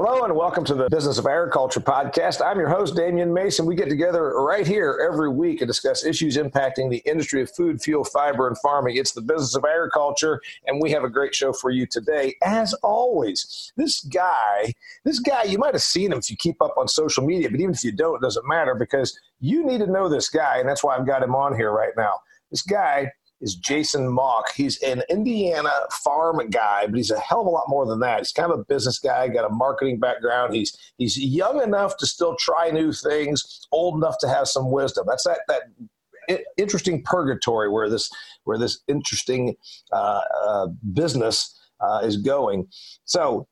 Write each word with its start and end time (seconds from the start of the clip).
Hello 0.00 0.22
and 0.22 0.36
welcome 0.36 0.64
to 0.64 0.76
the 0.76 0.88
Business 0.88 1.18
of 1.18 1.26
Agriculture 1.26 1.80
podcast. 1.80 2.40
I'm 2.40 2.60
your 2.60 2.68
host, 2.68 2.94
Damian 2.94 3.34
Mason. 3.34 3.66
We 3.66 3.74
get 3.74 3.88
together 3.88 4.32
right 4.42 4.64
here 4.64 5.10
every 5.12 5.28
week 5.28 5.60
and 5.60 5.66
discuss 5.66 6.04
issues 6.04 6.36
impacting 6.36 6.88
the 6.88 7.02
industry 7.04 7.42
of 7.42 7.50
food, 7.50 7.82
fuel, 7.82 8.04
fiber, 8.04 8.46
and 8.46 8.56
farming. 8.58 8.96
It's 8.96 9.10
the 9.10 9.20
Business 9.20 9.56
of 9.56 9.64
Agriculture, 9.64 10.40
and 10.68 10.80
we 10.80 10.92
have 10.92 11.02
a 11.02 11.08
great 11.08 11.34
show 11.34 11.52
for 11.52 11.70
you 11.70 11.84
today. 11.84 12.36
As 12.44 12.74
always, 12.74 13.72
this 13.74 14.02
guy, 14.02 14.72
this 15.02 15.18
guy, 15.18 15.42
you 15.42 15.58
might 15.58 15.74
have 15.74 15.82
seen 15.82 16.12
him 16.12 16.18
if 16.18 16.30
you 16.30 16.36
keep 16.36 16.62
up 16.62 16.74
on 16.78 16.86
social 16.86 17.26
media, 17.26 17.50
but 17.50 17.58
even 17.58 17.74
if 17.74 17.82
you 17.82 17.90
don't, 17.90 18.14
it 18.14 18.22
doesn't 18.22 18.46
matter 18.46 18.76
because 18.76 19.18
you 19.40 19.66
need 19.66 19.78
to 19.78 19.88
know 19.88 20.08
this 20.08 20.28
guy, 20.28 20.58
and 20.58 20.68
that's 20.68 20.84
why 20.84 20.96
I've 20.96 21.08
got 21.08 21.24
him 21.24 21.34
on 21.34 21.56
here 21.56 21.72
right 21.72 21.92
now. 21.96 22.20
This 22.52 22.62
guy 22.62 23.10
is 23.40 23.54
Jason 23.54 24.08
Mauck. 24.08 24.44
He's 24.54 24.82
an 24.82 25.02
Indiana 25.08 25.70
farm 26.02 26.48
guy, 26.50 26.86
but 26.86 26.96
he's 26.96 27.10
a 27.10 27.18
hell 27.20 27.40
of 27.40 27.46
a 27.46 27.50
lot 27.50 27.68
more 27.68 27.86
than 27.86 28.00
that. 28.00 28.18
He's 28.18 28.32
kind 28.32 28.52
of 28.52 28.58
a 28.58 28.64
business 28.64 28.98
guy, 28.98 29.28
got 29.28 29.50
a 29.50 29.54
marketing 29.54 30.00
background. 30.00 30.54
He's 30.54 30.76
he's 30.96 31.18
young 31.18 31.62
enough 31.62 31.96
to 31.98 32.06
still 32.06 32.36
try 32.38 32.70
new 32.70 32.92
things, 32.92 33.66
old 33.72 33.96
enough 33.96 34.18
to 34.20 34.28
have 34.28 34.48
some 34.48 34.70
wisdom. 34.70 35.06
That's 35.08 35.24
that 35.24 35.40
that 35.48 36.42
interesting 36.56 37.02
purgatory 37.02 37.70
where 37.70 37.88
this 37.88 38.10
where 38.44 38.58
this 38.58 38.80
interesting 38.88 39.56
uh, 39.92 40.20
uh, 40.46 40.66
business 40.92 41.58
uh, 41.80 42.00
is 42.02 42.16
going. 42.16 42.66
So 43.04 43.46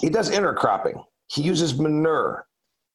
he 0.00 0.08
does 0.08 0.30
intercropping. 0.30 1.02
He 1.28 1.42
uses 1.42 1.78
manure. 1.78 2.46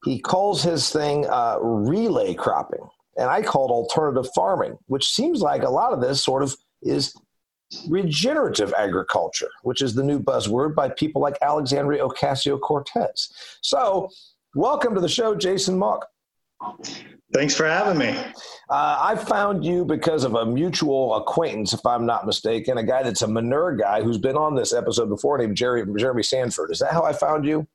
He 0.03 0.19
calls 0.19 0.61
his 0.63 0.89
thing 0.89 1.25
uh, 1.27 1.57
relay 1.61 2.33
cropping 2.33 2.87
and 3.17 3.29
I 3.29 3.41
call 3.41 3.67
it 3.67 3.71
alternative 3.71 4.31
farming, 4.33 4.77
which 4.87 5.09
seems 5.09 5.41
like 5.41 5.63
a 5.63 5.69
lot 5.69 5.93
of 5.93 6.01
this 6.01 6.23
sort 6.23 6.43
of 6.43 6.55
is 6.81 7.13
regenerative 7.87 8.73
agriculture, 8.77 9.49
which 9.63 9.81
is 9.81 9.93
the 9.93 10.03
new 10.03 10.19
buzzword 10.19 10.75
by 10.75 10.89
people 10.89 11.21
like 11.21 11.37
Alexandria 11.41 12.03
Ocasio 12.03 12.59
Cortez. 12.59 13.31
So, 13.61 14.09
welcome 14.55 14.93
to 14.95 15.01
the 15.01 15.09
show, 15.09 15.35
Jason 15.35 15.77
Mauck. 15.79 16.01
Thanks 17.33 17.55
for 17.55 17.67
having 17.67 17.97
me. 17.97 18.09
Uh, 18.69 18.97
I 18.99 19.15
found 19.15 19.65
you 19.65 19.85
because 19.85 20.23
of 20.23 20.35
a 20.35 20.45
mutual 20.45 21.15
acquaintance, 21.15 21.73
if 21.73 21.83
I'm 21.85 22.05
not 22.05 22.27
mistaken, 22.27 22.77
a 22.77 22.83
guy 22.83 23.01
that's 23.01 23.23
a 23.23 23.27
manure 23.27 23.75
guy 23.75 24.03
who's 24.03 24.19
been 24.19 24.37
on 24.37 24.55
this 24.55 24.71
episode 24.71 25.09
before 25.09 25.39
named 25.39 25.57
Jerry, 25.57 25.83
Jeremy 25.97 26.23
Sanford. 26.23 26.71
Is 26.71 26.79
that 26.79 26.93
how 26.93 27.03
I 27.03 27.13
found 27.13 27.45
you? 27.45 27.67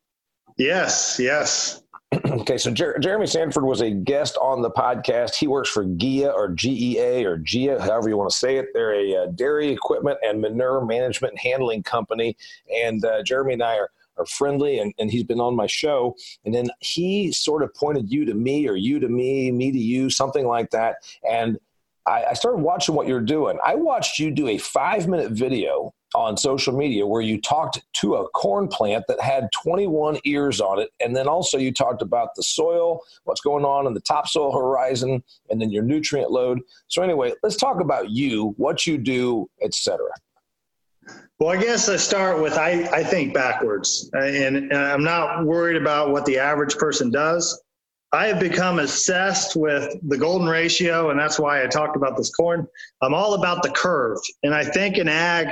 Yes, 0.57 1.19
yes. 1.21 1.83
okay, 2.27 2.57
so 2.57 2.71
Jer- 2.71 2.99
Jeremy 2.99 3.27
Sanford 3.27 3.65
was 3.65 3.83
a 3.83 3.91
guest 3.91 4.39
on 4.39 4.63
the 4.63 4.71
podcast. 4.71 5.35
He 5.35 5.47
works 5.47 5.69
for 5.69 5.85
GEA 5.85 6.33
or 6.33 6.49
GEA 6.49 7.25
or 7.25 7.39
GEA, 7.39 7.79
however 7.81 8.09
you 8.09 8.17
want 8.17 8.31
to 8.31 8.37
say 8.37 8.57
it. 8.57 8.69
They're 8.73 8.95
a 8.95 9.25
uh, 9.25 9.27
dairy 9.35 9.69
equipment 9.69 10.19
and 10.23 10.41
manure 10.41 10.85
management 10.85 11.33
and 11.33 11.41
handling 11.41 11.83
company. 11.83 12.37
And 12.75 13.05
uh, 13.05 13.23
Jeremy 13.23 13.55
and 13.55 13.63
I 13.63 13.77
are, 13.77 13.91
are 14.17 14.25
friendly, 14.25 14.79
and, 14.79 14.95
and 14.99 15.11
he's 15.11 15.25
been 15.25 15.41
on 15.41 15.55
my 15.55 15.67
show. 15.67 16.17
And 16.47 16.55
then 16.55 16.71
he 16.81 17.31
sort 17.31 17.63
of 17.63 17.75
pointed 17.75 18.11
you 18.11 18.25
to 18.25 18.35
me, 18.35 18.67
or 18.67 18.75
you 18.75 18.99
to 19.01 19.09
me, 19.09 19.53
me 19.53 19.71
to 19.71 19.79
you, 19.79 20.09
something 20.09 20.47
like 20.47 20.71
that. 20.71 20.97
And 21.29 21.59
I 22.07 22.33
started 22.33 22.63
watching 22.63 22.95
what 22.95 23.07
you're 23.07 23.21
doing. 23.21 23.59
I 23.67 23.75
watched 23.75 24.19
you 24.19 24.31
do 24.31 24.49
a 24.49 24.57
five 24.57 25.09
minute 25.09 25.33
video 25.33 25.93
on 26.15 26.37
social 26.37 26.77
media 26.77 27.07
where 27.07 27.21
you 27.21 27.41
talked 27.41 27.83
to 27.95 28.17
a 28.17 28.29
corn 28.31 28.69
plant 28.69 29.05
that 29.09 29.21
had 29.21 29.49
21 29.63 30.19
ears 30.25 30.61
on 30.61 30.79
it. 30.79 30.91
And 31.01 31.15
then 31.15 31.29
also 31.29 31.59
you 31.59 31.73
talked 31.73 32.03
about 32.03 32.35
the 32.35 32.43
soil 32.43 33.01
what's 33.25 33.41
going 33.41 33.65
on 33.65 33.87
in 33.87 33.95
the 33.95 34.01
topsoil 34.01 34.53
horizon 34.53 35.23
and 35.51 35.61
then 35.61 35.71
your 35.71 35.83
nutrient 35.83 36.31
load. 36.31 36.61
So 36.89 37.03
anyway 37.03 37.33
let's 37.43 37.57
talk 37.57 37.81
about 37.81 38.11
you 38.11 38.55
what 38.57 38.87
you 38.87 38.99
do 38.99 39.49
etc 39.63 40.07
well 41.39 41.51
i 41.51 41.57
guess 41.57 41.89
i 41.89 41.97
start 41.97 42.43
with 42.43 42.59
i, 42.59 42.83
I 42.93 43.03
think 43.03 43.35
backwards. 43.35 44.11
And, 44.13 44.57
and 44.57 44.75
i'm 44.75 45.05
not 45.05 45.45
worried 45.45 45.77
about 45.77 46.11
what 46.11 46.25
the 46.25 46.39
average 46.39 46.77
person 46.77 47.11
does. 47.11 47.61
I 48.13 48.27
have 48.29 48.41
become 48.41 48.79
obsessed 48.79 49.55
with 49.55 49.95
the 50.09 50.17
golden 50.17 50.49
ratio, 50.49 51.11
and 51.11 51.21
that's 51.21 51.39
why 51.39 51.63
I 51.63 51.67
talked 51.67 51.95
about 51.95 52.17
this 52.17 52.35
corn. 52.35 52.67
I'm 53.03 53.13
all 53.13 53.35
about 53.35 53.63
the 53.63 53.69
curve. 53.69 54.17
And 54.43 54.55
I 54.55 54.65
think 54.65 54.97
in 54.97 55.09
ag, 55.09 55.49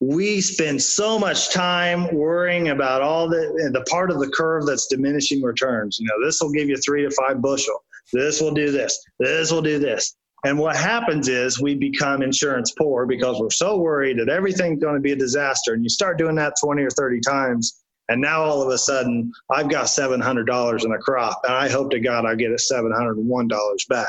we 0.00 0.40
spend 0.40 0.82
so 0.82 1.18
much 1.18 1.50
time 1.50 2.14
worrying 2.14 2.68
about 2.68 3.00
all 3.00 3.28
the 3.28 3.70
the 3.72 3.82
part 3.82 4.10
of 4.10 4.18
the 4.18 4.28
curve 4.28 4.66
that's 4.66 4.86
diminishing 4.86 5.42
returns. 5.42 5.98
You 5.98 6.06
know, 6.06 6.24
this 6.24 6.40
will 6.40 6.52
give 6.52 6.68
you 6.68 6.76
three 6.76 7.02
to 7.02 7.10
five 7.10 7.40
bushel. 7.40 7.82
This 8.12 8.40
will 8.40 8.52
do 8.52 8.70
this. 8.70 8.98
This 9.18 9.50
will 9.50 9.62
do 9.62 9.78
this. 9.78 10.14
And 10.44 10.58
what 10.58 10.76
happens 10.76 11.28
is 11.28 11.60
we 11.60 11.74
become 11.74 12.22
insurance 12.22 12.72
poor 12.78 13.06
because 13.06 13.40
we're 13.40 13.50
so 13.50 13.78
worried 13.78 14.18
that 14.18 14.28
everything's 14.28 14.80
going 14.80 14.94
to 14.94 15.00
be 15.00 15.12
a 15.12 15.16
disaster. 15.16 15.72
And 15.72 15.82
you 15.82 15.88
start 15.88 16.18
doing 16.18 16.36
that 16.36 16.54
20 16.62 16.82
or 16.82 16.90
30 16.90 17.20
times. 17.20 17.82
And 18.08 18.20
now 18.20 18.44
all 18.44 18.62
of 18.62 18.68
a 18.68 18.78
sudden, 18.78 19.32
I've 19.50 19.68
got 19.68 19.86
$700 19.86 20.84
in 20.84 20.92
a 20.92 20.98
crop. 20.98 21.40
And 21.44 21.54
I 21.54 21.68
hope 21.68 21.90
to 21.90 22.00
God 22.00 22.26
I 22.26 22.36
get 22.36 22.52
a 22.52 22.54
$701 22.54 23.88
back. 23.88 24.06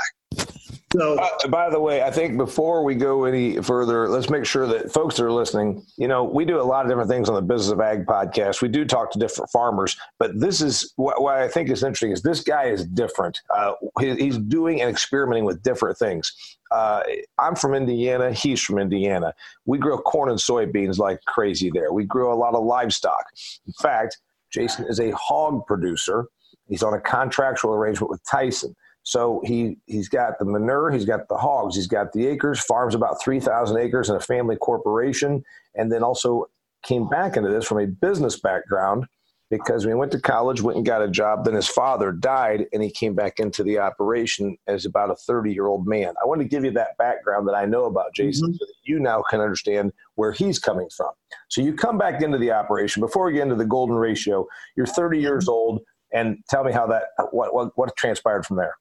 So, 0.93 1.19
uh, 1.19 1.47
by 1.49 1.69
the 1.69 1.79
way, 1.81 2.01
I 2.01 2.11
think 2.11 2.37
before 2.37 2.83
we 2.83 2.95
go 2.95 3.25
any 3.25 3.61
further, 3.61 4.07
let's 4.07 4.29
make 4.29 4.45
sure 4.45 4.65
that 4.67 4.89
folks 4.91 5.17
that 5.17 5.25
are 5.25 5.31
listening, 5.31 5.85
you 5.97 6.07
know, 6.07 6.23
we 6.23 6.45
do 6.45 6.61
a 6.61 6.63
lot 6.63 6.85
of 6.85 6.89
different 6.89 7.09
things 7.09 7.27
on 7.27 7.35
the 7.35 7.41
Business 7.41 7.73
of 7.73 7.81
Ag 7.81 8.05
podcast. 8.05 8.61
We 8.61 8.69
do 8.69 8.85
talk 8.85 9.11
to 9.11 9.19
different 9.19 9.49
farmers, 9.51 9.97
but 10.17 10.39
this 10.39 10.61
is 10.61 10.93
what, 10.95 11.21
what 11.21 11.35
I 11.35 11.49
think 11.49 11.69
is 11.69 11.83
interesting 11.83 12.11
is 12.11 12.21
this 12.21 12.41
guy 12.41 12.65
is 12.65 12.85
different. 12.85 13.41
Uh, 13.53 13.73
he, 13.99 14.15
he's 14.15 14.37
doing 14.37 14.79
and 14.79 14.89
experimenting 14.89 15.43
with 15.43 15.61
different 15.61 15.97
things. 15.97 16.57
Uh, 16.71 17.03
I'm 17.37 17.55
from 17.55 17.73
Indiana. 17.73 18.31
He's 18.31 18.61
from 18.61 18.79
Indiana. 18.79 19.33
We 19.65 19.79
grow 19.79 19.97
corn 19.97 20.29
and 20.29 20.39
soybeans 20.39 20.99
like 20.99 21.19
crazy 21.25 21.69
there. 21.69 21.91
We 21.91 22.05
grow 22.05 22.31
a 22.33 22.37
lot 22.37 22.53
of 22.53 22.63
livestock. 22.63 23.25
In 23.65 23.73
fact, 23.73 24.19
Jason 24.51 24.85
is 24.85 25.01
a 25.01 25.11
hog 25.11 25.65
producer. 25.67 26.27
He's 26.69 26.83
on 26.83 26.93
a 26.93 27.01
contractual 27.01 27.73
arrangement 27.73 28.09
with 28.09 28.21
Tyson. 28.29 28.73
So 29.07 29.41
he 29.45 29.78
he's 29.85 30.09
got 30.09 30.38
the 30.38 30.44
manure, 30.44 30.91
he's 30.91 31.06
got 31.06 31.29
the 31.29 31.38
hogs, 31.38 31.78
he's 31.78 31.88
got 31.88 32.12
the 32.12 32.28
acres, 32.28 32.59
farms 32.59 32.94
about 32.94 33.22
three 33.22 33.40
thousand 33.40 33.78
acres 33.78 34.09
in 34.09 34.18
a 34.18 34.19
family 34.19 34.57
corporation, 34.57 35.45
and 35.75 35.90
then 35.90 36.03
also 36.03 36.50
came 36.84 37.07
back 37.07 37.38
into 37.38 37.47
this 37.47 37.63
from 37.63 37.79
a 37.79 37.88
business 37.88 38.38
background 38.38 39.06
because 39.50 39.85
when 39.85 39.96
he 39.96 39.97
went 39.97 40.12
to 40.12 40.19
college, 40.19 40.62
went 40.62 40.75
and 40.75 40.85
got 40.85 41.01
a 41.01 41.07
job. 41.07 41.46
Then 41.46 41.53
his 41.53 41.69
father 41.69 42.12
died, 42.12 42.66
and 42.73 42.84
he 42.84 42.91
came 42.91 43.16
back 43.16 43.40
into 43.40 43.63
the 43.63 43.79
operation 43.79 44.57
as 44.67 44.85
about 44.85 45.09
a 45.09 45.16
30 45.16 45.53
year 45.53 45.67
old 45.67 45.88
man. 45.88 46.13
I 46.22 46.28
want 46.28 46.41
to 46.41 46.46
give 46.46 46.66
you 46.66 46.72
that 46.72 46.97
background 46.97 47.47
that 47.47 47.56
I 47.56 47.63
know 47.63 47.85
about 47.85 48.13
Jason 48.13 48.50
mm-hmm. 48.50 48.57
so 48.57 48.66
that 48.66 48.75
you 48.84 49.00
now 49.00 49.23
can 49.29 49.40
understand 49.40 49.94
where 50.16 50.34
he's 50.34 50.59
coming 50.59 50.90
from. 50.94 51.12
So 51.47 51.62
you 51.62 51.73
come 51.73 51.97
back 51.97 52.22
into 52.22 52.40
the 52.40 52.51
operation. 52.51 53.00
Before 53.00 53.28
we 53.28 53.31
get 53.31 53.44
into 53.44 53.56
the 53.56 53.63
golden 53.63 53.96
ratio, 53.96 54.46
you're 54.75 54.85
30 54.85 55.17
years 55.17 55.46
mm-hmm. 55.46 55.51
old, 55.51 55.81
and 56.12 56.40
tell 56.50 56.66
me 56.66 56.73
how 56.73 56.88
that, 56.88 57.03
what, 57.31 57.53
what, 57.53 57.72
what 57.78 57.96
transpired 57.96 58.46
from 58.46 58.57
there. 58.57 58.75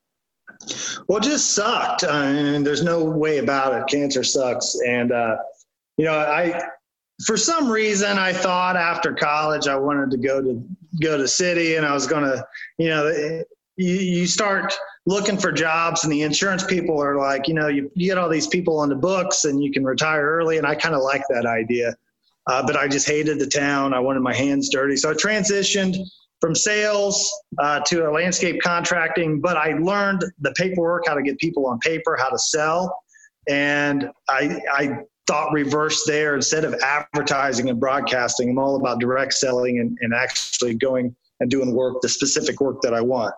Well, 1.06 1.18
it 1.18 1.24
just 1.24 1.52
sucked. 1.52 2.04
I 2.04 2.32
mean, 2.32 2.64
there's 2.64 2.82
no 2.82 3.04
way 3.04 3.38
about 3.38 3.74
it. 3.74 3.86
Cancer 3.88 4.24
sucks. 4.24 4.76
And, 4.86 5.12
uh, 5.12 5.36
you 5.96 6.04
know, 6.04 6.18
I, 6.18 6.62
for 7.24 7.36
some 7.36 7.70
reason, 7.70 8.18
I 8.18 8.32
thought 8.32 8.76
after 8.76 9.14
college 9.14 9.68
I 9.68 9.76
wanted 9.76 10.10
to 10.10 10.18
go 10.18 10.42
to 10.42 10.62
go 11.00 11.16
to 11.16 11.28
city, 11.28 11.76
and 11.76 11.86
I 11.86 11.92
was 11.92 12.06
going 12.06 12.24
to, 12.24 12.46
you 12.78 12.88
know, 12.88 13.08
you, 13.76 13.94
you 13.94 14.26
start 14.26 14.74
looking 15.06 15.38
for 15.38 15.52
jobs, 15.52 16.04
and 16.04 16.12
the 16.12 16.22
insurance 16.22 16.64
people 16.64 17.00
are 17.00 17.16
like, 17.16 17.48
you 17.48 17.54
know, 17.54 17.68
you, 17.68 17.90
you 17.94 18.08
get 18.08 18.18
all 18.18 18.28
these 18.28 18.46
people 18.46 18.78
on 18.78 18.88
the 18.88 18.94
books, 18.94 19.44
and 19.44 19.62
you 19.62 19.72
can 19.72 19.84
retire 19.84 20.26
early, 20.26 20.58
and 20.58 20.66
I 20.66 20.74
kind 20.74 20.94
of 20.94 21.02
like 21.02 21.22
that 21.28 21.46
idea, 21.46 21.94
uh, 22.46 22.66
but 22.66 22.76
I 22.76 22.88
just 22.88 23.08
hated 23.08 23.38
the 23.38 23.46
town. 23.46 23.94
I 23.94 24.00
wanted 24.00 24.20
my 24.20 24.34
hands 24.34 24.68
dirty, 24.70 24.96
so 24.96 25.10
I 25.10 25.14
transitioned 25.14 25.96
from 26.40 26.54
sales 26.54 27.30
uh, 27.58 27.80
to 27.86 28.08
a 28.08 28.10
landscape 28.10 28.60
contracting, 28.62 29.40
but 29.40 29.56
I 29.56 29.72
learned 29.78 30.24
the 30.40 30.52
paperwork, 30.52 31.04
how 31.06 31.14
to 31.14 31.22
get 31.22 31.38
people 31.38 31.66
on 31.66 31.78
paper, 31.80 32.16
how 32.18 32.28
to 32.28 32.38
sell. 32.38 33.02
And 33.48 34.10
I, 34.28 34.60
I 34.72 34.98
thought 35.26 35.52
reverse 35.52 36.04
there 36.06 36.34
instead 36.34 36.64
of 36.64 36.74
advertising 36.82 37.68
and 37.68 37.80
broadcasting. 37.80 38.50
I'm 38.50 38.58
all 38.58 38.76
about 38.76 39.00
direct 39.00 39.34
selling 39.34 39.80
and, 39.80 39.96
and 40.00 40.14
actually 40.14 40.74
going 40.74 41.14
and 41.40 41.50
doing 41.50 41.74
work, 41.74 42.00
the 42.00 42.08
specific 42.08 42.60
work 42.60 42.80
that 42.82 42.94
I 42.94 43.00
want. 43.00 43.34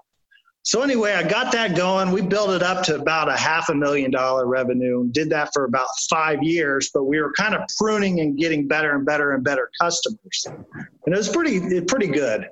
So 0.63 0.83
anyway, 0.83 1.15
I 1.15 1.23
got 1.23 1.51
that 1.53 1.75
going. 1.77 2.11
We 2.11 2.21
built 2.21 2.51
it 2.51 2.63
up 2.63 2.85
to 2.85 2.97
about 2.97 3.31
a 3.31 3.37
half 3.37 3.71
a 3.71 3.75
million 3.75 4.11
dollar 4.11 4.47
revenue. 4.47 5.09
Did 5.13 5.31
that 5.31 5.51
for 5.55 5.65
about 5.65 5.87
five 6.11 6.43
years, 6.43 6.91
but 6.93 7.05
we 7.05 7.21
were 7.21 7.33
kind 7.33 7.55
of 7.55 7.63
pruning 7.79 8.21
and 8.21 8.37
getting 8.37 8.69
better 8.69 8.95
and 8.95 9.07
better 9.07 9.33
and 9.35 9.43
better 9.43 9.71
customers, 9.81 10.47
and 10.47 11.15
it 11.15 11.17
was 11.17 11.31
pretty 11.31 11.81
pretty 11.83 12.09
good. 12.09 12.51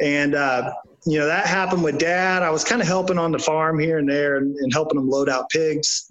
And, 0.00 0.34
uh, 0.34 0.72
you 1.06 1.18
know, 1.18 1.26
that 1.26 1.46
happened 1.46 1.82
with 1.82 1.98
dad. 1.98 2.42
I 2.42 2.50
was 2.50 2.64
kind 2.64 2.82
of 2.82 2.88
helping 2.88 3.18
on 3.18 3.32
the 3.32 3.38
farm 3.38 3.78
here 3.78 3.98
and 3.98 4.08
there 4.08 4.36
and, 4.36 4.54
and 4.56 4.72
helping 4.72 4.98
him 4.98 5.08
load 5.08 5.28
out 5.28 5.48
pigs. 5.50 6.10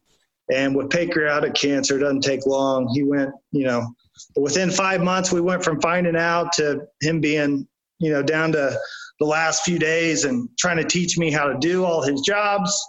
And 0.53 0.75
with 0.75 0.89
pancreatic 0.89 1.55
cancer, 1.55 1.97
it 1.97 2.01
doesn't 2.01 2.21
take 2.21 2.45
long. 2.45 2.87
He 2.93 3.03
went, 3.03 3.31
you 3.51 3.65
know, 3.65 3.95
within 4.35 4.69
five 4.69 5.01
months, 5.01 5.31
we 5.31 5.41
went 5.41 5.63
from 5.63 5.81
finding 5.81 6.15
out 6.15 6.53
to 6.53 6.81
him 7.01 7.19
being, 7.19 7.67
you 7.99 8.11
know, 8.11 8.21
down 8.21 8.51
to 8.53 8.77
the 9.19 9.25
last 9.25 9.63
few 9.63 9.79
days 9.79 10.25
and 10.25 10.49
trying 10.57 10.77
to 10.77 10.83
teach 10.83 11.17
me 11.17 11.31
how 11.31 11.47
to 11.47 11.57
do 11.59 11.83
all 11.83 12.01
his 12.01 12.21
jobs. 12.21 12.87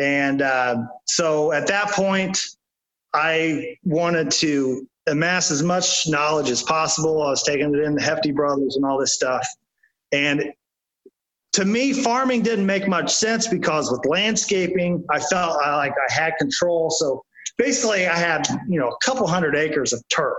And 0.00 0.42
uh, 0.42 0.76
so 1.06 1.52
at 1.52 1.66
that 1.68 1.90
point, 1.90 2.38
I 3.12 3.76
wanted 3.84 4.30
to 4.32 4.88
amass 5.06 5.50
as 5.50 5.62
much 5.62 6.08
knowledge 6.08 6.50
as 6.50 6.62
possible. 6.62 7.22
I 7.22 7.30
was 7.30 7.42
taking 7.42 7.74
it 7.74 7.80
in 7.80 7.94
the 7.94 8.02
Hefty 8.02 8.32
Brothers 8.32 8.76
and 8.76 8.84
all 8.84 8.98
this 8.98 9.14
stuff. 9.14 9.46
And 10.14 10.52
to 11.54 11.64
me, 11.64 11.92
farming 11.92 12.42
didn't 12.42 12.66
make 12.66 12.86
much 12.88 13.12
sense 13.12 13.48
because 13.48 13.90
with 13.90 14.06
landscaping, 14.06 15.04
I 15.10 15.18
felt 15.18 15.56
like 15.56 15.92
I 15.92 16.12
had 16.12 16.34
control. 16.38 16.90
So 16.90 17.24
basically, 17.58 18.06
I 18.06 18.16
had 18.16 18.46
you 18.68 18.78
know 18.78 18.88
a 18.88 18.96
couple 19.04 19.26
hundred 19.26 19.56
acres 19.56 19.92
of 19.92 20.02
turf 20.08 20.38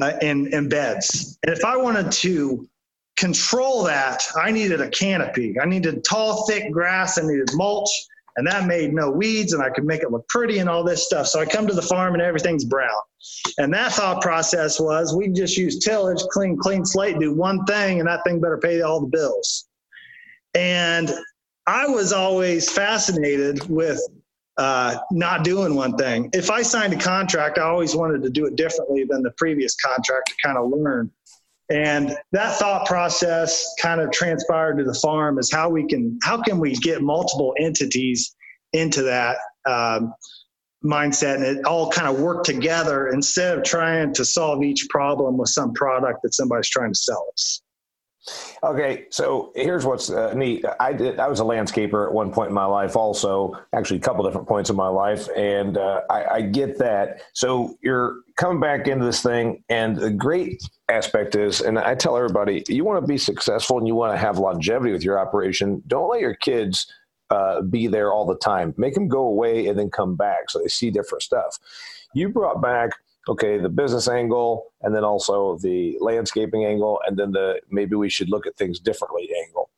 uh, 0.00 0.12
in 0.22 0.52
in 0.54 0.68
beds, 0.68 1.38
and 1.42 1.52
if 1.52 1.64
I 1.64 1.76
wanted 1.76 2.12
to 2.12 2.68
control 3.16 3.84
that, 3.84 4.22
I 4.40 4.50
needed 4.50 4.80
a 4.80 4.88
canopy. 4.88 5.56
I 5.60 5.66
needed 5.66 6.04
tall, 6.04 6.46
thick 6.46 6.72
grass. 6.72 7.18
I 7.18 7.22
needed 7.22 7.50
mulch, 7.54 7.90
and 8.36 8.46
that 8.46 8.66
made 8.66 8.92
no 8.92 9.10
weeds, 9.10 9.52
and 9.52 9.62
I 9.62 9.70
could 9.70 9.84
make 9.84 10.02
it 10.02 10.10
look 10.10 10.26
pretty 10.28 10.58
and 10.58 10.68
all 10.68 10.84
this 10.84 11.04
stuff. 11.04 11.26
So 11.26 11.40
I 11.40 11.46
come 11.46 11.66
to 11.66 11.74
the 11.74 11.82
farm, 11.82 12.14
and 12.14 12.22
everything's 12.22 12.64
brown. 12.64 12.90
And 13.58 13.72
that 13.72 13.92
thought 13.92 14.20
process 14.20 14.80
was 14.80 15.14
we 15.14 15.28
just 15.28 15.56
use 15.56 15.78
tillage, 15.78 16.22
clean, 16.30 16.56
clean 16.56 16.84
slate, 16.84 17.18
do 17.18 17.32
one 17.34 17.64
thing, 17.64 18.00
and 18.00 18.08
that 18.08 18.24
thing 18.24 18.40
better 18.40 18.58
pay 18.58 18.80
all 18.82 19.00
the 19.00 19.06
bills. 19.06 19.68
And 20.54 21.12
I 21.66 21.86
was 21.86 22.12
always 22.12 22.70
fascinated 22.70 23.68
with 23.68 24.00
uh, 24.56 24.98
not 25.10 25.42
doing 25.44 25.74
one 25.74 25.96
thing. 25.96 26.30
If 26.32 26.50
I 26.50 26.62
signed 26.62 26.92
a 26.92 26.98
contract, 26.98 27.58
I 27.58 27.62
always 27.62 27.96
wanted 27.96 28.22
to 28.22 28.30
do 28.30 28.46
it 28.46 28.56
differently 28.56 29.04
than 29.04 29.22
the 29.22 29.32
previous 29.32 29.74
contract 29.76 30.28
to 30.28 30.34
kind 30.44 30.58
of 30.58 30.70
learn. 30.70 31.10
And 31.70 32.14
that 32.32 32.58
thought 32.58 32.86
process 32.86 33.74
kind 33.80 34.00
of 34.00 34.10
transpired 34.10 34.76
to 34.78 34.84
the 34.84 34.94
farm 34.94 35.38
is 35.38 35.50
how 35.50 35.70
we 35.70 35.86
can 35.86 36.18
how 36.22 36.42
can 36.42 36.60
we 36.60 36.74
get 36.74 37.02
multiple 37.02 37.54
entities 37.58 38.36
into 38.74 39.02
that 39.02 39.38
um, 39.66 40.12
mindset 40.84 41.36
and 41.36 41.44
it 41.44 41.64
all 41.64 41.90
kind 41.90 42.06
of 42.06 42.20
work 42.20 42.44
together 42.44 43.08
instead 43.08 43.56
of 43.56 43.64
trying 43.64 44.12
to 44.12 44.24
solve 44.24 44.62
each 44.62 44.86
problem 44.90 45.38
with 45.38 45.48
some 45.48 45.72
product 45.72 46.20
that 46.22 46.34
somebody's 46.34 46.68
trying 46.68 46.92
to 46.92 46.98
sell 46.98 47.26
us. 47.32 47.62
Okay, 48.62 49.04
so 49.10 49.52
here's 49.54 49.84
what's 49.84 50.08
uh, 50.08 50.32
neat. 50.32 50.64
I 50.80 50.94
did. 50.94 51.20
I 51.20 51.28
was 51.28 51.40
a 51.40 51.44
landscaper 51.44 52.06
at 52.06 52.14
one 52.14 52.32
point 52.32 52.48
in 52.48 52.54
my 52.54 52.64
life, 52.64 52.96
also 52.96 53.52
actually 53.74 53.98
a 53.98 54.00
couple 54.00 54.24
different 54.24 54.48
points 54.48 54.70
in 54.70 54.76
my 54.76 54.88
life, 54.88 55.28
and 55.36 55.76
uh, 55.76 56.00
I, 56.08 56.24
I, 56.24 56.40
get 56.40 56.78
that. 56.78 57.20
So 57.34 57.76
you're 57.82 58.20
coming 58.36 58.60
back 58.60 58.88
into 58.88 59.04
this 59.04 59.22
thing, 59.22 59.62
and 59.68 59.96
the 59.96 60.10
great 60.10 60.62
aspect 60.88 61.34
is, 61.34 61.60
and 61.60 61.78
I 61.78 61.94
tell 61.94 62.16
everybody, 62.16 62.64
you 62.66 62.82
want 62.84 63.02
to 63.02 63.06
be 63.06 63.18
successful 63.18 63.76
and 63.76 63.86
you 63.86 63.94
want 63.94 64.14
to 64.14 64.18
have 64.18 64.38
longevity 64.38 64.92
with 64.92 65.04
your 65.04 65.18
operation. 65.18 65.82
Don't 65.86 66.08
let 66.08 66.20
your 66.20 66.34
kids 66.34 66.90
uh, 67.30 67.60
be 67.62 67.86
there 67.86 68.12
all 68.12 68.24
the 68.24 68.36
time. 68.36 68.74
Make 68.78 68.94
them 68.94 69.08
go 69.08 69.26
away 69.26 69.66
and 69.66 69.78
then 69.78 69.90
come 69.90 70.16
back 70.16 70.50
so 70.50 70.60
they 70.60 70.68
see 70.68 70.90
different 70.90 71.22
stuff. 71.22 71.58
You 72.14 72.28
brought 72.28 72.62
back 72.62 72.92
okay, 73.28 73.58
the 73.58 73.68
business 73.68 74.08
angle, 74.08 74.72
and 74.82 74.94
then 74.94 75.04
also 75.04 75.58
the 75.58 75.96
landscaping 76.00 76.64
angle, 76.64 77.00
and 77.06 77.16
then 77.16 77.32
the 77.32 77.60
maybe 77.70 77.96
we 77.96 78.10
should 78.10 78.28
look 78.28 78.46
at 78.46 78.56
things 78.56 78.78
differently 78.78 79.28
angle. 79.46 79.70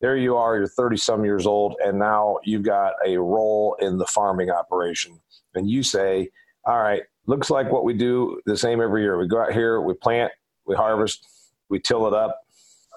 There 0.00 0.16
you 0.16 0.36
are, 0.36 0.56
you're 0.56 0.66
30 0.66 0.96
some 0.96 1.24
years 1.24 1.46
old, 1.46 1.76
and 1.84 1.98
now 1.98 2.38
you've 2.44 2.64
got 2.64 2.94
a 3.06 3.16
role 3.16 3.76
in 3.80 3.98
the 3.98 4.06
farming 4.06 4.50
operation. 4.50 5.20
And 5.54 5.70
you 5.70 5.82
say, 5.82 6.30
all 6.64 6.80
right, 6.80 7.02
looks 7.26 7.50
like 7.50 7.70
what 7.70 7.84
we 7.84 7.94
do 7.94 8.40
the 8.46 8.56
same 8.56 8.80
every 8.80 9.02
year. 9.02 9.18
We 9.18 9.28
go 9.28 9.42
out 9.42 9.52
here, 9.52 9.80
we 9.80 9.94
plant, 9.94 10.32
we 10.66 10.74
harvest, 10.74 11.26
we 11.68 11.78
till 11.78 12.06
it 12.06 12.14
up, 12.14 12.40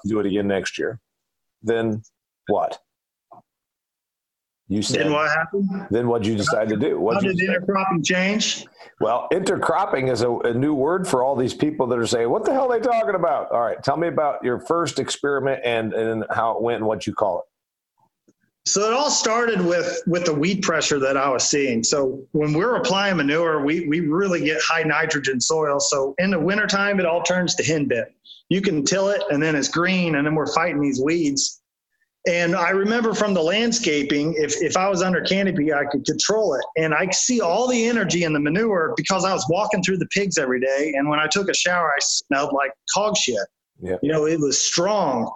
do 0.05 0.19
it 0.19 0.25
again 0.25 0.47
next 0.47 0.77
year. 0.77 0.99
Then 1.61 2.03
what? 2.47 2.79
You 4.67 4.81
said. 4.81 5.01
Then 5.01 5.13
what 5.13 5.29
happened? 5.29 5.69
Then 5.91 6.07
what 6.07 6.23
you 6.25 6.35
decide 6.35 6.69
to 6.69 6.77
do? 6.77 6.99
What 6.99 7.21
did 7.21 7.37
intercropping 7.37 8.03
change? 8.03 8.65
Well, 8.99 9.27
intercropping 9.31 10.11
is 10.11 10.21
a, 10.21 10.31
a, 10.31 10.53
new 10.53 10.73
word 10.73 11.07
for 11.07 11.23
all 11.23 11.35
these 11.35 11.53
people 11.53 11.85
that 11.87 11.99
are 11.99 12.07
saying, 12.07 12.29
"What 12.29 12.45
the 12.45 12.53
hell 12.53 12.71
are 12.71 12.79
they 12.79 12.83
talking 12.83 13.15
about?" 13.15 13.51
All 13.51 13.61
right, 13.61 13.81
tell 13.83 13.97
me 13.97 14.07
about 14.07 14.43
your 14.43 14.59
first 14.59 14.97
experiment 14.97 15.61
and 15.63 15.93
and 15.93 16.25
how 16.31 16.55
it 16.55 16.61
went 16.63 16.77
and 16.77 16.87
what 16.87 17.05
you 17.05 17.13
call 17.13 17.39
it. 17.39 17.45
So 18.67 18.89
it 18.89 18.93
all 18.93 19.11
started 19.11 19.61
with 19.61 20.01
with 20.07 20.25
the 20.25 20.33
weed 20.33 20.63
pressure 20.63 20.97
that 20.97 21.15
I 21.15 21.29
was 21.29 21.43
seeing. 21.47 21.83
So 21.83 22.25
when 22.31 22.53
we're 22.53 22.77
applying 22.77 23.17
manure, 23.17 23.63
we 23.63 23.87
we 23.87 23.99
really 23.99 24.43
get 24.43 24.59
high 24.61 24.83
nitrogen 24.83 25.39
soil. 25.39 25.79
So 25.79 26.15
in 26.17 26.31
the 26.31 26.39
wintertime, 26.39 26.99
it 26.99 27.05
all 27.05 27.21
turns 27.21 27.53
to 27.55 27.63
henbit. 27.63 28.05
You 28.49 28.61
can 28.61 28.83
till 28.83 29.09
it, 29.09 29.21
and 29.29 29.43
then 29.43 29.55
it's 29.55 29.69
green, 29.69 30.15
and 30.15 30.25
then 30.25 30.33
we're 30.33 30.51
fighting 30.53 30.81
these 30.81 30.99
weeds 30.99 31.61
and 32.27 32.55
I 32.55 32.69
remember 32.71 33.13
from 33.13 33.35
the 33.35 33.41
landscaping, 33.41 34.33
if, 34.35 34.59
if 34.61 34.75
I 34.75 34.89
was 34.89 35.03
under 35.03 35.21
canopy, 35.21 35.71
I 35.71 35.85
could 35.85 36.03
control 36.05 36.55
it. 36.55 36.65
And 36.75 36.93
I 36.93 37.09
see 37.11 37.39
all 37.39 37.67
the 37.67 37.85
energy 37.85 38.23
in 38.23 38.33
the 38.33 38.39
manure 38.39 38.93
because 38.97 39.23
I 39.23 39.33
was 39.33 39.45
walking 39.47 39.83
through 39.83 39.97
the 39.97 40.07
pigs 40.07 40.39
every 40.39 40.59
day. 40.59 40.93
And 40.95 41.07
when 41.07 41.19
I 41.19 41.27
took 41.27 41.49
a 41.49 41.53
shower, 41.53 41.93
I 41.95 41.99
smelled 41.99 42.51
like 42.53 42.71
hog 42.95 43.15
shit. 43.15 43.37
Yeah. 43.79 43.97
You 44.01 44.11
know, 44.11 44.25
it 44.25 44.39
was 44.39 44.59
strong. 44.59 45.31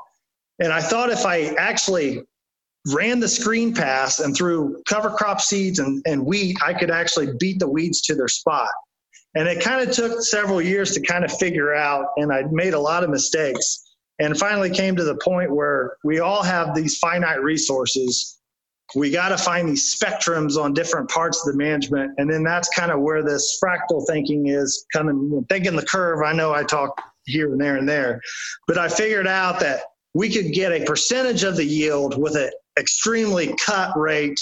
And 0.60 0.74
I 0.74 0.82
thought 0.82 1.12
if 1.12 1.26
I 1.26 1.54
actually 1.60 2.24
ran 2.92 3.20
the 3.20 3.28
screen 3.28 3.74
pass 3.74 4.20
and 4.20 4.36
threw 4.36 4.82
cover 4.88 5.12
crop 5.12 5.42
seeds 5.42 5.78
and, 5.78 6.02
and 6.08 6.26
wheat, 6.26 6.58
I 6.66 6.74
could 6.74 6.90
actually 6.90 7.30
beat 7.40 7.60
the 7.60 7.70
weeds 7.70 8.02
to 8.04 8.16
their 8.16 8.28
spot. 8.28 8.70
And 9.36 9.48
it 9.48 9.64
kind 9.64 9.88
of 9.88 9.94
took 9.94 10.22
several 10.22 10.60
years 10.60 10.94
to 10.94 11.02
kind 11.02 11.24
of 11.24 11.32
figure 11.32 11.76
out, 11.76 12.08
and 12.18 12.34
I 12.34 12.44
made 12.50 12.74
a 12.74 12.80
lot 12.80 13.04
of 13.04 13.12
mistakes 13.12 13.89
and 14.20 14.38
finally 14.38 14.70
came 14.70 14.96
to 14.96 15.04
the 15.04 15.16
point 15.16 15.54
where 15.54 15.98
we 16.04 16.20
all 16.20 16.44
have 16.44 16.76
these 16.76 16.98
finite 16.98 17.42
resources. 17.42 18.40
We 18.96 19.12
got 19.12 19.30
to 19.30 19.38
find 19.38 19.70
these 19.70 19.96
spectrums 19.96 20.58
on 20.58 20.74
different 20.74 21.10
parts 21.10 21.46
of 21.46 21.54
the 21.54 21.58
management 21.58 22.14
and 22.18 22.30
then 22.30 22.44
that's 22.44 22.70
kind 22.70 22.92
of 22.92 23.00
where 23.02 23.24
this 23.24 23.60
fractal 23.64 24.06
thinking 24.08 24.48
is 24.48 24.86
coming 24.92 25.46
thinking 25.48 25.76
the 25.76 25.86
curve. 25.86 26.24
I 26.24 26.34
know 26.34 26.54
i 26.54 26.64
talk 26.64 27.02
here 27.26 27.52
and 27.52 27.62
there 27.62 27.76
and 27.76 27.88
there 27.88 28.20
but 28.68 28.80
i 28.80 28.88
figured 28.88 29.28
out 29.28 29.60
that 29.60 29.82
we 30.16 30.28
could 30.28 30.52
get 30.52 30.72
a 30.72 30.84
percentage 30.86 31.44
of 31.44 31.56
the 31.56 31.64
yield 31.64 32.20
with 32.20 32.36
an 32.36 32.50
extremely 32.80 33.54
cut 33.64 33.96
rate 33.96 34.40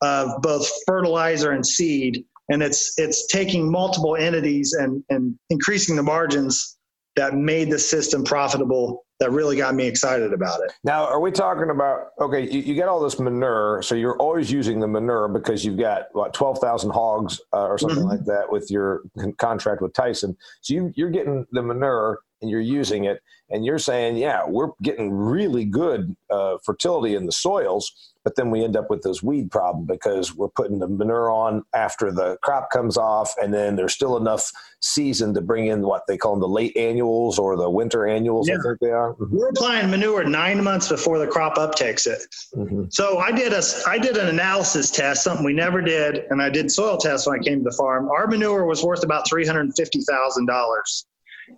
of 0.00 0.40
both 0.40 0.66
fertilizer 0.86 1.50
and 1.50 1.66
seed 1.66 2.24
and 2.48 2.62
it's 2.62 2.94
it's 2.96 3.26
taking 3.26 3.70
multiple 3.70 4.16
entities 4.16 4.72
and 4.72 5.04
and 5.10 5.38
increasing 5.50 5.96
the 5.96 6.02
margins 6.02 6.78
that 7.16 7.34
made 7.34 7.70
the 7.70 7.78
system 7.78 8.24
profitable 8.24 9.04
that 9.20 9.30
really 9.30 9.54
got 9.56 9.74
me 9.74 9.86
excited 9.86 10.32
about 10.32 10.60
it. 10.64 10.72
Now, 10.82 11.04
are 11.04 11.20
we 11.20 11.30
talking 11.30 11.70
about 11.70 12.08
okay? 12.20 12.50
You, 12.50 12.60
you 12.60 12.74
get 12.74 12.88
all 12.88 13.00
this 13.00 13.20
manure, 13.20 13.82
so 13.82 13.94
you're 13.94 14.16
always 14.16 14.50
using 14.50 14.80
the 14.80 14.88
manure 14.88 15.28
because 15.28 15.64
you've 15.64 15.78
got 15.78 16.06
what 16.12 16.32
twelve 16.32 16.58
thousand 16.58 16.90
hogs 16.90 17.40
uh, 17.52 17.66
or 17.66 17.78
something 17.78 17.98
mm-hmm. 17.98 18.08
like 18.08 18.24
that 18.24 18.50
with 18.50 18.70
your 18.70 19.02
contract 19.38 19.82
with 19.82 19.92
Tyson. 19.92 20.36
So 20.62 20.74
you, 20.74 20.92
you're 20.96 21.10
getting 21.10 21.46
the 21.52 21.62
manure 21.62 22.20
and 22.40 22.50
you're 22.50 22.60
using 22.60 23.04
it, 23.04 23.20
and 23.50 23.66
you're 23.66 23.78
saying, 23.78 24.16
yeah, 24.16 24.42
we're 24.46 24.70
getting 24.82 25.12
really 25.12 25.66
good 25.66 26.16
uh, 26.30 26.56
fertility 26.64 27.14
in 27.14 27.26
the 27.26 27.32
soils, 27.32 28.09
but 28.24 28.36
then 28.36 28.50
we 28.50 28.62
end 28.62 28.76
up 28.76 28.90
with 28.90 29.02
this 29.02 29.22
weed 29.22 29.50
problem 29.50 29.86
because 29.86 30.34
we're 30.34 30.48
putting 30.48 30.78
the 30.78 30.88
manure 30.88 31.30
on 31.30 31.62
after 31.74 32.12
the 32.12 32.36
crop 32.42 32.70
comes 32.70 32.96
off, 32.96 33.34
and 33.40 33.52
then 33.52 33.76
there's 33.76 33.94
still 33.94 34.16
enough 34.16 34.50
season 34.82 35.34
to 35.34 35.40
bring 35.40 35.66
in 35.66 35.82
what 35.82 36.06
they 36.06 36.16
call 36.16 36.32
them 36.32 36.40
the 36.40 36.48
late 36.48 36.76
annuals 36.76 37.38
or 37.38 37.56
the 37.56 37.68
winter 37.68 38.06
annuals. 38.06 38.48
Yeah. 38.48 38.56
I 38.58 38.62
think 38.62 38.78
they 38.80 38.90
are. 38.90 39.14
Mm-hmm. 39.14 39.36
We're 39.36 39.48
applying 39.48 39.90
manure 39.90 40.24
nine 40.24 40.62
months 40.62 40.88
before 40.88 41.18
the 41.18 41.26
crop 41.26 41.56
uptakes 41.56 42.06
it. 42.06 42.20
Mm-hmm. 42.54 42.84
So 42.90 43.18
I 43.18 43.32
did 43.32 43.52
a 43.52 43.62
I 43.86 43.98
did 43.98 44.16
an 44.16 44.28
analysis 44.28 44.90
test, 44.90 45.24
something 45.24 45.44
we 45.44 45.52
never 45.52 45.80
did, 45.80 46.24
and 46.30 46.42
I 46.42 46.50
did 46.50 46.70
soil 46.70 46.96
tests 46.98 47.26
when 47.26 47.40
I 47.40 47.42
came 47.42 47.58
to 47.58 47.70
the 47.70 47.76
farm. 47.76 48.08
Our 48.10 48.26
manure 48.26 48.64
was 48.66 48.84
worth 48.84 49.04
about 49.04 49.28
three 49.28 49.46
hundred 49.46 49.70
fifty 49.76 50.00
thousand 50.00 50.46
dollars, 50.46 51.06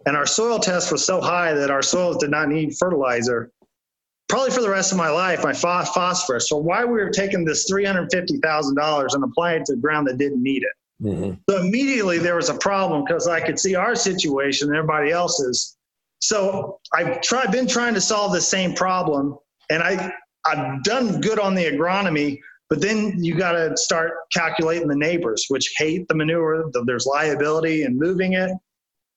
and 0.06 0.16
our 0.16 0.26
soil 0.26 0.58
test 0.58 0.92
was 0.92 1.04
so 1.04 1.20
high 1.20 1.54
that 1.54 1.70
our 1.70 1.82
soils 1.82 2.18
did 2.18 2.30
not 2.30 2.48
need 2.48 2.76
fertilizer 2.78 3.50
probably 4.32 4.50
for 4.50 4.62
the 4.62 4.70
rest 4.70 4.92
of 4.92 4.96
my 4.96 5.10
life, 5.10 5.44
my 5.44 5.52
phosphorus. 5.52 6.48
So 6.48 6.56
why 6.56 6.86
we 6.86 6.92
were 6.92 7.10
taking 7.10 7.44
this 7.44 7.70
$350,000 7.70 9.14
and 9.14 9.24
applying 9.24 9.60
it 9.60 9.66
to 9.66 9.74
the 9.74 9.78
ground 9.78 10.08
that 10.08 10.16
didn't 10.16 10.42
need 10.42 10.62
it. 10.62 10.72
Mm-hmm. 11.06 11.34
So 11.50 11.60
immediately 11.60 12.16
there 12.16 12.36
was 12.36 12.48
a 12.48 12.54
problem 12.54 13.04
because 13.04 13.28
I 13.28 13.40
could 13.40 13.58
see 13.58 13.74
our 13.74 13.94
situation 13.94 14.68
and 14.68 14.76
everybody 14.78 15.10
else's. 15.10 15.76
So 16.20 16.80
I've 16.94 17.20
tried, 17.20 17.52
been 17.52 17.66
trying 17.66 17.92
to 17.92 18.00
solve 18.00 18.32
the 18.32 18.40
same 18.40 18.72
problem 18.72 19.36
and 19.68 19.82
I, 19.82 20.10
I've 20.46 20.82
done 20.82 21.20
good 21.20 21.38
on 21.38 21.54
the 21.54 21.66
agronomy, 21.66 22.40
but 22.70 22.80
then 22.80 23.22
you 23.22 23.34
got 23.34 23.52
to 23.52 23.76
start 23.76 24.14
calculating 24.32 24.88
the 24.88 24.96
neighbors, 24.96 25.44
which 25.48 25.74
hate 25.76 26.08
the 26.08 26.14
manure. 26.14 26.70
There's 26.86 27.04
liability 27.04 27.82
in 27.82 27.98
moving 27.98 28.32
it. 28.32 28.50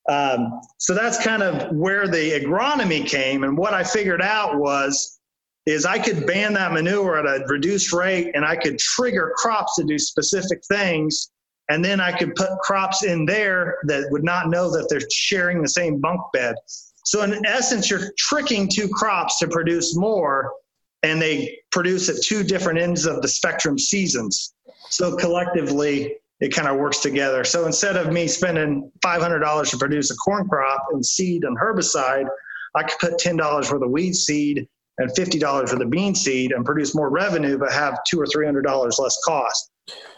Um, 0.10 0.62
so 0.78 0.94
that's 0.94 1.24
kind 1.24 1.42
of 1.42 1.76
where 1.76 2.08
the 2.08 2.40
agronomy 2.40 3.08
came. 3.08 3.44
And 3.44 3.58
what 3.58 3.74
I 3.74 3.84
figured 3.84 4.22
out 4.22 4.58
was, 4.58 5.20
is 5.66 5.86
I 5.86 5.98
could 5.98 6.28
ban 6.28 6.54
that 6.54 6.74
manure 6.74 7.18
at 7.18 7.26
a 7.26 7.44
reduced 7.48 7.92
rate 7.92 8.32
and 8.36 8.46
I 8.46 8.56
could 8.56 8.78
trigger 8.78 9.34
crops 9.36 9.76
to 9.78 9.84
do 9.84 9.98
specific 9.98 10.62
things. 10.68 11.32
And 11.70 11.84
then 11.84 12.00
I 12.00 12.16
could 12.16 12.36
put 12.36 12.52
crops 12.60 13.04
in 13.04 13.26
there 13.26 13.78
that 13.86 14.08
would 14.12 14.24
not 14.24 14.50
know 14.50 14.70
that 14.70 14.88
they're 14.90 15.02
sharing 15.12 15.64
the 15.64 15.68
same 15.68 16.00
bunk 16.00 16.22
bed. 16.34 16.56
So 17.04 17.24
in 17.24 17.44
essence, 17.46 17.90
you're 17.90 18.12
tricking 18.18 18.70
two 18.70 18.88
crops 18.90 19.40
to 19.40 19.48
produce 19.48 19.96
more 19.96 20.54
and 21.02 21.20
they 21.22 21.58
produce 21.72 22.10
at 22.10 22.22
two 22.24 22.44
different 22.44 22.80
ends 22.80 23.06
of 23.06 23.22
the 23.22 23.28
spectrum 23.28 23.78
seasons. 23.78 24.54
So 24.90 25.16
collectively, 25.16 26.16
it 26.46 26.54
kind 26.54 26.68
of 26.68 26.78
works 26.78 27.00
together. 27.00 27.44
So 27.44 27.66
instead 27.66 27.98
of 27.98 28.14
me 28.14 28.28
spending 28.28 28.92
$500 29.04 29.70
to 29.72 29.78
produce 29.78 30.12
a 30.12 30.16
corn 30.16 30.48
crop 30.48 30.86
and 30.92 31.04
seed 31.04 31.44
and 31.44 31.58
herbicide, 31.58 32.28
I 32.76 32.84
could 32.84 33.00
put 33.00 33.20
$10 33.20 33.40
worth 33.72 33.82
of 33.82 33.90
weed 33.90 34.14
seed 34.14 34.68
and 35.00 35.10
$50 35.10 35.68
for 35.68 35.76
the 35.76 35.88
bean 35.88 36.14
seed 36.14 36.52
and 36.52 36.64
produce 36.64 36.94
more 36.94 37.10
revenue, 37.10 37.58
but 37.58 37.72
have 37.72 37.98
two 38.08 38.22
or 38.22 38.28
$300 38.28 38.64
less 39.00 39.18
cost. 39.26 39.72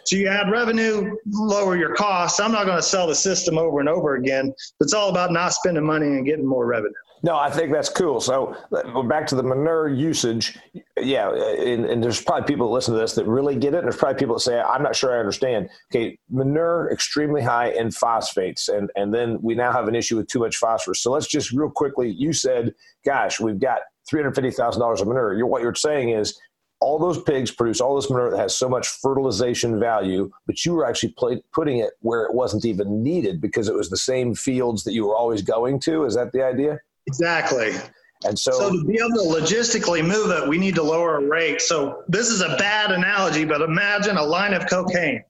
So 0.03 0.17
you 0.17 0.27
add 0.27 0.51
revenue, 0.51 1.15
lower 1.27 1.77
your 1.77 1.95
costs. 1.95 2.41
I'm 2.41 2.51
not 2.51 2.65
going 2.65 2.77
to 2.77 2.83
sell 2.83 3.07
the 3.07 3.15
system 3.15 3.57
over 3.57 3.79
and 3.79 3.87
over 3.87 4.15
again. 4.15 4.53
It's 4.81 4.93
all 4.93 5.09
about 5.09 5.31
not 5.31 5.53
spending 5.53 5.85
money 5.85 6.07
and 6.07 6.25
getting 6.25 6.45
more 6.45 6.65
revenue. 6.65 6.93
No, 7.23 7.35
I 7.35 7.49
think 7.49 7.71
that's 7.71 7.89
cool. 7.89 8.19
So 8.21 8.55
uh, 8.71 9.01
back 9.03 9.25
to 9.27 9.35
the 9.35 9.43
manure 9.43 9.87
usage. 9.87 10.57
Yeah, 10.97 11.31
and, 11.31 11.85
and, 11.85 12.03
there's 12.03 12.21
probably 12.21 12.45
people 12.45 12.67
that 12.67 12.73
listen 12.73 12.93
to 12.93 12.99
this 12.99 13.13
that 13.13 13.25
really 13.25 13.55
get 13.55 13.73
it. 13.73 13.77
And 13.77 13.85
there's 13.85 13.97
probably 13.97 14.19
people 14.19 14.35
that 14.35 14.41
say, 14.41 14.59
I'm 14.59 14.83
not 14.83 14.95
sure 14.95 15.15
I 15.15 15.19
understand. 15.19 15.69
Okay, 15.91 16.19
manure 16.29 16.91
extremely 16.91 17.41
high 17.41 17.71
in 17.71 17.91
phosphates, 17.91 18.69
and 18.69 18.91
and 18.95 19.13
then 19.13 19.39
we 19.41 19.55
now 19.55 19.71
have 19.71 19.87
an 19.87 19.95
issue 19.95 20.17
with 20.17 20.27
too 20.27 20.39
much 20.39 20.57
phosphorus. 20.57 21.01
So 21.01 21.11
let's 21.11 21.27
just 21.27 21.51
real 21.51 21.69
quickly. 21.69 22.09
You 22.09 22.33
said, 22.33 22.73
gosh, 23.03 23.39
we've 23.39 23.59
got 23.59 23.79
three 24.07 24.21
hundred 24.21 24.35
fifty 24.35 24.51
thousand 24.51 24.81
dollars 24.81 25.01
of 25.01 25.07
manure. 25.07 25.33
You're, 25.33 25.47
what 25.47 25.61
you're 25.63 25.75
saying 25.75 26.09
is 26.09 26.39
all 26.79 26.99
those 26.99 27.21
pigs 27.23 27.49
produce 27.49 27.81
all 27.81 27.95
this 27.95 28.09
manure 28.09 28.29
that 28.29 28.37
has 28.37 28.55
so 28.55 28.69
much 28.69 28.87
fertilization 28.87 29.79
value, 29.79 30.29
but 30.45 30.63
you 30.63 30.73
were 30.73 30.85
actually 30.85 31.11
play, 31.17 31.41
putting 31.51 31.79
it 31.79 31.93
where 32.01 32.23
it 32.23 32.33
wasn't 32.35 32.65
even 32.65 33.01
needed 33.01 33.41
because 33.41 33.67
it 33.67 33.73
was 33.73 33.89
the 33.89 33.97
same 33.97 34.35
fields 34.35 34.83
that 34.83 34.93
you 34.93 35.07
were 35.07 35.15
always 35.15 35.41
going 35.41 35.79
to. 35.79 36.05
Is 36.05 36.13
that 36.13 36.31
the 36.33 36.43
idea? 36.43 36.79
Exactly. 37.07 37.73
And 38.25 38.37
so, 38.37 38.51
so 38.51 38.71
to 38.71 38.83
be 38.83 38.95
able 38.95 39.09
to 39.09 39.41
logistically 39.41 40.05
move 40.05 40.31
it, 40.31 40.47
we 40.47 40.57
need 40.57 40.75
to 40.75 40.83
lower 40.83 41.17
a 41.17 41.27
rate. 41.27 41.61
So 41.61 42.03
this 42.07 42.29
is 42.29 42.41
a 42.41 42.55
bad 42.57 42.91
analogy, 42.91 43.45
but 43.45 43.61
imagine 43.61 44.17
a 44.17 44.23
line 44.23 44.53
of 44.53 44.67
cocaine. 44.67 45.23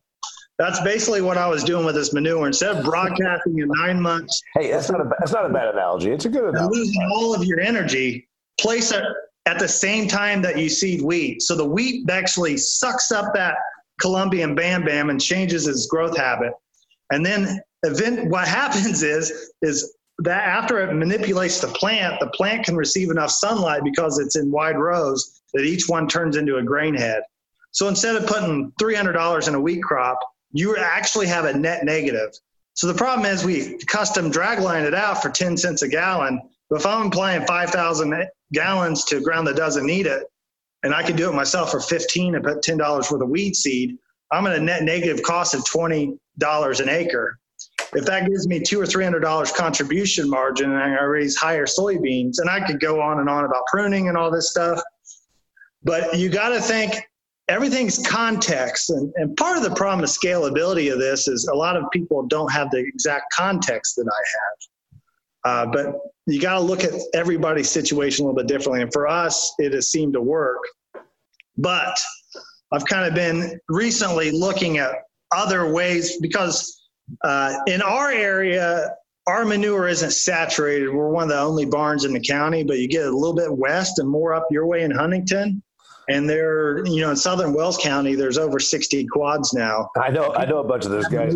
That's 0.58 0.80
basically 0.82 1.22
what 1.22 1.38
I 1.38 1.48
was 1.48 1.64
doing 1.64 1.86
with 1.86 1.96
this 1.96 2.14
manure. 2.14 2.48
Instead 2.48 2.78
of 2.78 2.84
broadcasting 2.84 3.60
in 3.60 3.68
nine 3.68 4.02
months, 4.02 4.42
hey, 4.56 4.72
that's 4.72 4.90
not 4.90 5.02
a 5.02 5.10
that's 5.20 5.34
not 5.34 5.46
a 5.46 5.54
bad 5.54 5.68
analogy. 5.76 6.12
It's 6.12 6.26
a 6.26 6.30
good 6.30 6.46
analogy. 6.46 6.80
Losing 6.80 7.10
all 7.14 7.36
of 7.36 7.44
your 7.44 7.60
energy, 7.60 8.28
place 8.60 8.92
it 8.92 9.04
at 9.46 9.60
the 9.60 9.68
same 9.68 10.08
time 10.08 10.42
that 10.42 10.58
you 10.58 10.68
seed 10.68 11.02
wheat. 11.02 11.44
So 11.44 11.56
the 11.56 11.66
wheat 11.66 12.10
actually 12.10 12.58
sucks 12.58 13.12
up 13.12 13.36
that 13.36 13.56
Colombian 14.02 14.56
Bam 14.56 14.84
Bam 14.84 15.12
and 15.12 15.22
changes 15.22 15.68
its 15.68 15.86
growth 15.86 16.18
habit. 16.18 16.54
And 17.12 17.24
then 17.24 17.62
event, 17.84 18.32
what 18.32 18.48
happens 18.48 19.04
is 19.04 19.52
is 19.62 19.97
that 20.20 20.44
after 20.44 20.80
it 20.80 20.94
manipulates 20.94 21.60
the 21.60 21.68
plant, 21.68 22.20
the 22.20 22.28
plant 22.28 22.66
can 22.66 22.76
receive 22.76 23.10
enough 23.10 23.32
sunlight 23.32 23.84
because 23.84 24.20
it's 24.20 24.36
in 24.36 24.52
wide 24.52 24.78
rows 24.78 25.42
that 25.54 25.64
each 25.64 25.88
one 25.88 26.08
turns 26.08 26.38
into 26.38 26.58
a 26.58 26.64
grain 26.64 26.96
head. 26.96 27.24
So 27.72 27.88
instead 27.88 28.16
of 28.16 28.26
putting 28.26 28.72
$300 28.82 29.48
in 29.48 29.56
a 29.56 29.62
wheat 29.62 29.84
crop, 29.84 30.20
you 30.52 30.76
actually 30.78 31.28
have 31.28 31.46
a 31.46 31.58
net 31.58 31.84
negative. 31.86 32.32
So 32.74 32.88
the 32.88 32.94
problem 32.94 33.26
is 33.26 33.44
we 33.44 33.78
custom 33.86 34.32
dragline 34.32 34.86
it 34.86 34.94
out 34.94 35.22
for 35.22 35.30
10 35.30 35.58
cents 35.58 35.82
a 35.82 35.88
gallon. 35.88 36.42
But 36.70 36.80
if 36.80 36.86
I'm 36.86 37.08
applying 37.08 37.46
5,000 37.46 38.28
gallons 38.54 39.06
to 39.06 39.22
ground 39.22 39.48
that 39.48 39.56
doesn't 39.56 39.86
need 39.86 40.06
it, 40.06 40.24
and 40.84 40.94
I 40.94 41.04
can 41.04 41.16
do 41.16 41.30
it 41.30 41.36
myself 41.36 41.72
for 41.72 41.80
15 41.80 42.36
and 42.36 42.44
put 42.44 42.62
$10 42.62 43.12
worth 43.12 43.22
of 43.22 43.30
weed 43.30 43.56
seed, 43.56 43.98
I'm 44.32 44.46
at 44.48 44.56
a 44.56 44.60
net 44.60 44.84
negative 44.84 45.24
cost 45.24 45.54
of 45.54 45.62
$20 45.66 46.18
an 46.80 46.90
acre. 46.90 47.40
If 47.94 48.06
that 48.06 48.28
gives 48.28 48.48
me 48.48 48.60
two 48.62 48.80
or 48.80 48.86
three 48.86 49.04
hundred 49.04 49.22
dollars 49.22 49.52
contribution 49.52 50.30
margin 50.30 50.72
and 50.72 50.82
I 50.82 51.04
raise 51.04 51.36
higher 51.36 51.66
soybeans, 51.66 52.40
and 52.40 52.50
I 52.50 52.66
could 52.66 52.80
go 52.80 53.02
on 53.02 53.20
and 53.20 53.30
on 53.30 53.46
about 53.46 53.66
pruning 53.68 54.08
and 54.10 54.18
all 54.18 54.30
this 54.30 54.52
stuff. 54.52 54.82
But 55.84 56.18
you 56.18 56.30
got 56.30 56.50
to 56.50 56.60
think 56.60 56.96
everything's 57.48 58.06
context. 58.06 58.90
And, 58.90 59.12
and 59.16 59.36
part 59.38 59.58
of 59.58 59.64
the 59.64 59.74
problem 59.74 60.04
of 60.04 60.10
scalability 60.10 60.92
of 60.92 61.00
this 61.00 61.28
is 61.28 61.48
a 61.48 61.56
lot 61.56 61.78
of 61.78 61.86
people 61.92 62.26
don't 62.28 62.52
have 62.52 62.70
the 62.72 62.80
exact 62.80 63.34
context 63.34 63.96
that 63.96 64.10
I 64.12 64.24
have. 64.36 64.58
Uh, 65.46 65.72
but 65.72 65.96
you 66.26 66.42
got 66.42 66.56
to 66.56 66.60
look 66.60 66.84
at 66.84 66.92
everybody's 67.14 67.70
situation 67.70 68.26
a 68.26 68.28
little 68.28 68.44
bit 68.44 68.48
differently. 68.48 68.82
And 68.82 68.92
for 68.92 69.08
us, 69.08 69.54
it 69.60 69.74
has 69.74 69.90
seemed 69.90 70.14
to 70.14 70.22
work. 70.22 70.60
But 71.58 71.98
I've 72.74 72.86
kind 72.86 73.08
of 73.08 73.16
been 73.16 73.58
recently 73.70 74.32
looking 74.32 74.78
at 74.78 75.04
other 75.32 75.72
ways 75.72 76.18
because 76.20 76.87
uh, 77.24 77.56
in 77.68 77.82
our 77.82 78.12
area, 78.12 78.96
our 79.28 79.46
manure 79.46 79.88
isn't 79.88 80.12
saturated. 80.12 80.90
We're 80.90 81.10
one 81.10 81.24
of 81.24 81.30
the 81.30 81.40
only 81.40 81.66
barns 81.66 82.06
in 82.06 82.14
the 82.14 82.20
county, 82.20 82.64
but 82.64 82.80
you 82.80 82.88
get 82.88 83.06
a 83.06 83.12
little 83.12 83.36
bit 83.36 83.56
west 83.56 84.00
and 84.00 84.10
more 84.10 84.34
up 84.34 84.48
your 84.52 84.66
way 84.66 84.84
in 84.84 84.92
Huntington. 84.92 85.62
And 86.10 86.30
there, 86.30 86.86
you 86.86 87.02
know, 87.02 87.10
in 87.10 87.18
southern 87.18 87.54
Wells 87.54 87.78
County, 87.78 88.16
there's 88.16 88.38
over 88.38 88.60
60 88.60 89.06
quads 89.08 89.54
now. 89.54 89.90
I 89.98 90.10
know, 90.10 90.34
I 90.34 90.46
know 90.46 90.60
a 90.60 90.64
bunch 90.64 90.86
of 90.86 90.92
those 90.92 91.08
guys. 91.10 91.36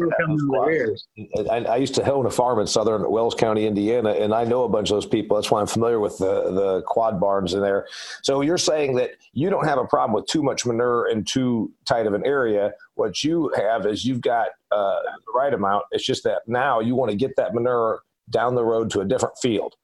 I, 1.50 1.58
I, 1.58 1.76
used 1.76 1.94
to 1.96 2.10
own 2.10 2.26
a 2.26 2.32
farm 2.32 2.60
in 2.60 2.68
southern 2.68 3.10
Wells 3.12 3.36
County, 3.36 3.68
Indiana, 3.68 4.12
and 4.12 4.34
I 4.34 4.46
know 4.46 4.64
a 4.64 4.70
bunch 4.70 4.90
of 4.90 4.96
those 4.96 5.06
people. 5.06 5.36
That's 5.36 5.52
why 5.52 5.60
I'm 5.60 5.68
familiar 5.68 6.00
with 6.00 6.18
the, 6.20 6.52
the 6.52 6.84
quad 6.88 7.20
barns 7.20 7.54
in 7.54 7.60
there. 7.60 7.86
So 8.24 8.40
you're 8.40 8.58
saying 8.58 8.96
that 8.96 9.12
you 9.34 9.50
don't 9.50 9.66
have 9.66 9.78
a 9.78 9.86
problem 9.86 10.14
with 10.14 10.28
too 10.28 10.42
much 10.42 10.66
manure 10.66 11.10
in 11.10 11.26
too 11.26 11.74
tight 11.86 12.08
of 12.08 12.14
an 12.14 12.26
area. 12.26 12.72
What 12.96 13.26
you 13.26 13.52
have 13.58 13.86
is 13.86 14.06
you've 14.06 14.22
got 14.22 14.50
uh, 14.72 15.00
the 15.04 15.34
right 15.36 15.54
amount. 15.54 15.84
It's 15.92 16.06
just 16.06 16.24
that 16.24 16.44
now 16.48 16.80
you 16.80 16.96
want 16.96 17.12
to 17.12 17.18
get 17.18 17.36
that 17.36 17.54
manure 17.54 18.04
down 18.30 18.56
the 18.56 18.64
road 18.64 18.90
to 18.92 19.02
a 19.02 19.06
different 19.06 19.38
field. 19.38 19.76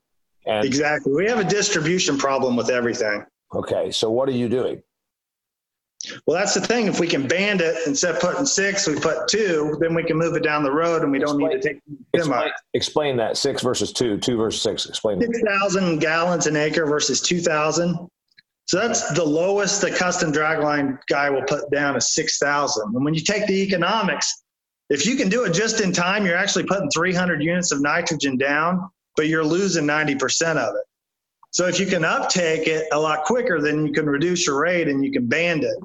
And 0.46 0.66
exactly. 0.66 1.14
We 1.14 1.26
have 1.26 1.40
a 1.40 1.44
distribution 1.44 2.18
problem 2.18 2.56
with 2.56 2.70
everything. 2.70 3.26
Okay, 3.54 3.92
so 3.92 4.12
what 4.12 4.28
are 4.30 4.34
you 4.34 4.50
doing? 4.50 4.82
Well, 6.26 6.38
that's 6.38 6.54
the 6.54 6.62
thing. 6.62 6.88
If 6.88 7.00
we 7.00 7.08
can 7.08 7.28
band 7.28 7.62
it 7.62 7.76
instead 7.88 8.16
of 8.16 8.22
putting 8.22 8.46
six, 8.46 8.88
we 8.88 8.96
put 8.96 9.28
two, 9.28 9.78
then 9.80 9.96
we 9.96 10.04
can 10.04 10.18
move 10.18 10.36
it 10.36 10.44
down 10.44 10.64
the 10.64 10.72
road 10.72 11.02
and 11.02 11.12
we 11.12 11.20
don't 11.20 11.38
need 11.38 11.50
to 11.50 11.60
take 11.60 11.82
explain, 12.14 12.52
explain, 12.74 13.18
that 13.18 13.36
six 13.36 13.64
versus 13.64 13.92
two, 13.92 14.18
two 14.18 14.38
versus 14.38 14.62
six. 14.62 14.86
Explain 14.86 15.20
6,000 15.20 16.00
gallons 16.00 16.46
an 16.48 16.56
acre 16.56 16.86
versus 16.86 17.20
2,000. 17.22 18.08
So 18.66 18.78
that's 18.78 19.14
the 19.14 19.24
lowest 19.24 19.82
the 19.82 19.92
custom 19.92 20.32
dragline 20.32 21.00
guy 21.08 21.30
will 21.30 21.44
put 21.44 21.70
down 21.72 21.96
is 21.96 22.14
6,000. 22.14 22.96
And 22.96 23.04
when 23.04 23.14
you 23.14 23.22
take 23.22 23.48
the 23.48 23.62
economics, 23.64 24.44
if 24.90 25.06
you 25.06 25.16
can 25.16 25.30
do 25.30 25.46
it 25.46 25.54
just 25.54 25.82
in 25.82 25.92
time, 25.92 26.26
you're 26.26 26.38
actually 26.38 26.66
putting 26.66 26.90
300 26.92 27.42
units 27.42 27.72
of 27.72 27.82
nitrogen 27.82 28.38
down, 28.38 28.90
but 29.16 29.28
you're 29.28 29.44
losing 29.44 29.86
90% 29.86 30.58
of 30.58 30.76
it. 30.76 30.84
So 31.52 31.68
if 31.68 31.80
you 31.80 31.86
can 31.86 32.06
uptake 32.06 32.68
it 32.68 32.88
a 32.92 33.00
lot 33.00 33.24
quicker, 33.24 33.62
then 33.62 33.86
you 33.86 33.94
can 33.94 34.06
reduce 34.06 34.46
your 34.46 34.62
rate 34.62 34.88
and 34.88 35.04
you 35.04 35.12
can 35.12 35.28
band 35.28 35.64
it. 35.64 35.78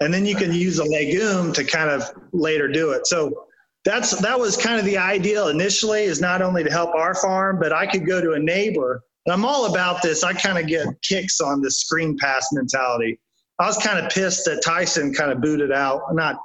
And 0.00 0.12
then 0.12 0.26
you 0.26 0.34
can 0.34 0.52
use 0.52 0.78
a 0.78 0.84
legume 0.84 1.52
to 1.54 1.64
kind 1.64 1.88
of 1.88 2.10
later 2.32 2.68
do 2.68 2.90
it. 2.90 3.06
So 3.06 3.46
that's 3.84 4.10
that 4.20 4.38
was 4.38 4.56
kind 4.56 4.78
of 4.78 4.84
the 4.84 4.98
ideal 4.98 5.48
initially 5.48 6.02
is 6.02 6.20
not 6.20 6.42
only 6.42 6.64
to 6.64 6.70
help 6.70 6.94
our 6.94 7.14
farm, 7.14 7.58
but 7.60 7.72
I 7.72 7.86
could 7.86 8.06
go 8.06 8.20
to 8.20 8.32
a 8.32 8.38
neighbor. 8.38 9.02
And 9.24 9.32
I'm 9.32 9.44
all 9.44 9.72
about 9.72 10.02
this. 10.02 10.24
I 10.24 10.32
kind 10.32 10.58
of 10.58 10.66
get 10.66 10.86
kicks 11.02 11.40
on 11.40 11.60
the 11.60 11.70
screen 11.70 12.16
pass 12.18 12.48
mentality. 12.52 13.18
I 13.58 13.66
was 13.66 13.78
kind 13.78 14.04
of 14.04 14.10
pissed 14.10 14.44
that 14.44 14.62
Tyson 14.64 15.14
kind 15.14 15.32
of 15.32 15.40
booted 15.40 15.72
out, 15.72 16.02
not 16.14 16.36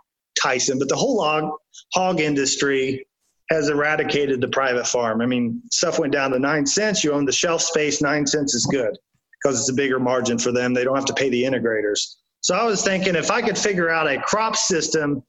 Tyson, 0.42 0.80
but 0.80 0.88
the 0.88 0.96
whole 0.96 1.22
hog, 1.22 1.52
hog 1.94 2.22
industry 2.22 3.06
has 3.52 3.70
eradicated 3.70 4.40
the 4.40 4.48
private 4.48 4.88
farm. 4.88 5.22
I 5.22 5.26
mean, 5.26 5.62
stuff 5.72 6.00
went 6.00 6.14
down 6.14 6.32
to 6.32 6.40
nine 6.40 6.66
cents. 6.66 7.04
You 7.04 7.12
own 7.12 7.26
the 7.26 7.32
shelf 7.32 7.62
space, 7.62 8.02
nine 8.02 8.26
cents 8.26 8.56
is 8.56 8.66
good 8.66 8.98
because 9.42 9.60
it's 9.60 9.70
a 9.70 9.74
bigger 9.74 10.00
margin 10.00 10.38
for 10.38 10.52
them. 10.52 10.74
They 10.74 10.84
don't 10.84 10.96
have 10.96 11.06
to 11.06 11.14
pay 11.14 11.30
the 11.30 11.44
integrators. 11.44 12.16
So 12.40 12.56
I 12.56 12.64
was 12.64 12.84
thinking 12.84 13.16
if 13.16 13.30
I 13.30 13.42
could 13.42 13.58
figure 13.58 13.90
out 13.90 14.08
a 14.08 14.20
crop 14.22 14.56
system 14.56 15.22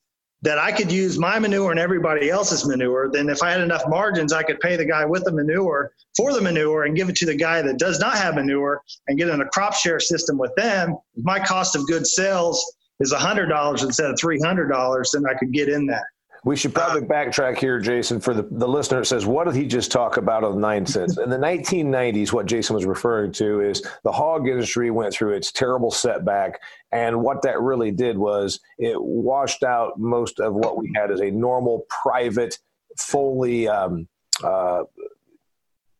that 0.42 0.58
I 0.58 0.72
could 0.72 0.90
use 0.90 1.18
my 1.18 1.38
manure 1.38 1.70
and 1.70 1.80
everybody 1.80 2.30
else's 2.30 2.66
manure, 2.66 3.10
then 3.12 3.28
if 3.28 3.42
I 3.42 3.50
had 3.50 3.60
enough 3.60 3.82
margins, 3.88 4.32
I 4.32 4.42
could 4.42 4.60
pay 4.60 4.76
the 4.76 4.84
guy 4.84 5.04
with 5.04 5.24
the 5.24 5.32
manure 5.32 5.92
for 6.16 6.32
the 6.32 6.40
manure 6.40 6.84
and 6.84 6.96
give 6.96 7.08
it 7.08 7.16
to 7.16 7.26
the 7.26 7.34
guy 7.34 7.62
that 7.62 7.78
does 7.78 8.00
not 8.00 8.14
have 8.14 8.34
manure 8.34 8.82
and 9.08 9.18
get 9.18 9.28
in 9.28 9.40
a 9.40 9.46
crop 9.46 9.74
share 9.74 10.00
system 10.00 10.38
with 10.38 10.54
them. 10.56 10.96
My 11.16 11.38
cost 11.38 11.76
of 11.76 11.86
goods 11.86 12.14
sales 12.14 12.64
is 13.00 13.12
$100 13.12 13.84
instead 13.84 14.10
of 14.10 14.16
$300, 14.16 15.10
then 15.12 15.24
I 15.26 15.34
could 15.34 15.52
get 15.52 15.68
in 15.68 15.86
that. 15.86 16.04
We 16.44 16.56
should 16.56 16.74
probably 16.74 17.02
backtrack 17.02 17.58
here, 17.58 17.78
Jason, 17.78 18.18
for 18.18 18.34
the, 18.34 18.42
the 18.50 18.66
listener 18.66 18.98
that 18.98 19.06
says, 19.06 19.24
what 19.24 19.44
did 19.44 19.54
he 19.54 19.64
just 19.64 19.92
talk 19.92 20.16
about 20.16 20.42
on 20.42 20.60
nine 20.60 20.84
cents? 20.84 21.16
In 21.16 21.30
the 21.30 21.36
1990s, 21.36 22.32
what 22.32 22.46
Jason 22.46 22.74
was 22.74 22.84
referring 22.84 23.30
to 23.32 23.60
is 23.60 23.86
the 24.02 24.10
hog 24.10 24.48
industry 24.48 24.90
went 24.90 25.14
through 25.14 25.34
its 25.34 25.52
terrible 25.52 25.92
setback. 25.92 26.60
And 26.90 27.22
what 27.22 27.42
that 27.42 27.60
really 27.60 27.92
did 27.92 28.18
was 28.18 28.58
it 28.78 29.00
washed 29.00 29.62
out 29.62 30.00
most 30.00 30.40
of 30.40 30.54
what 30.54 30.76
we 30.76 30.92
had 30.96 31.12
as 31.12 31.20
a 31.20 31.30
normal, 31.30 31.86
private, 31.88 32.58
fully 32.98 33.68
um, 33.68 34.08
uh, 34.42 34.82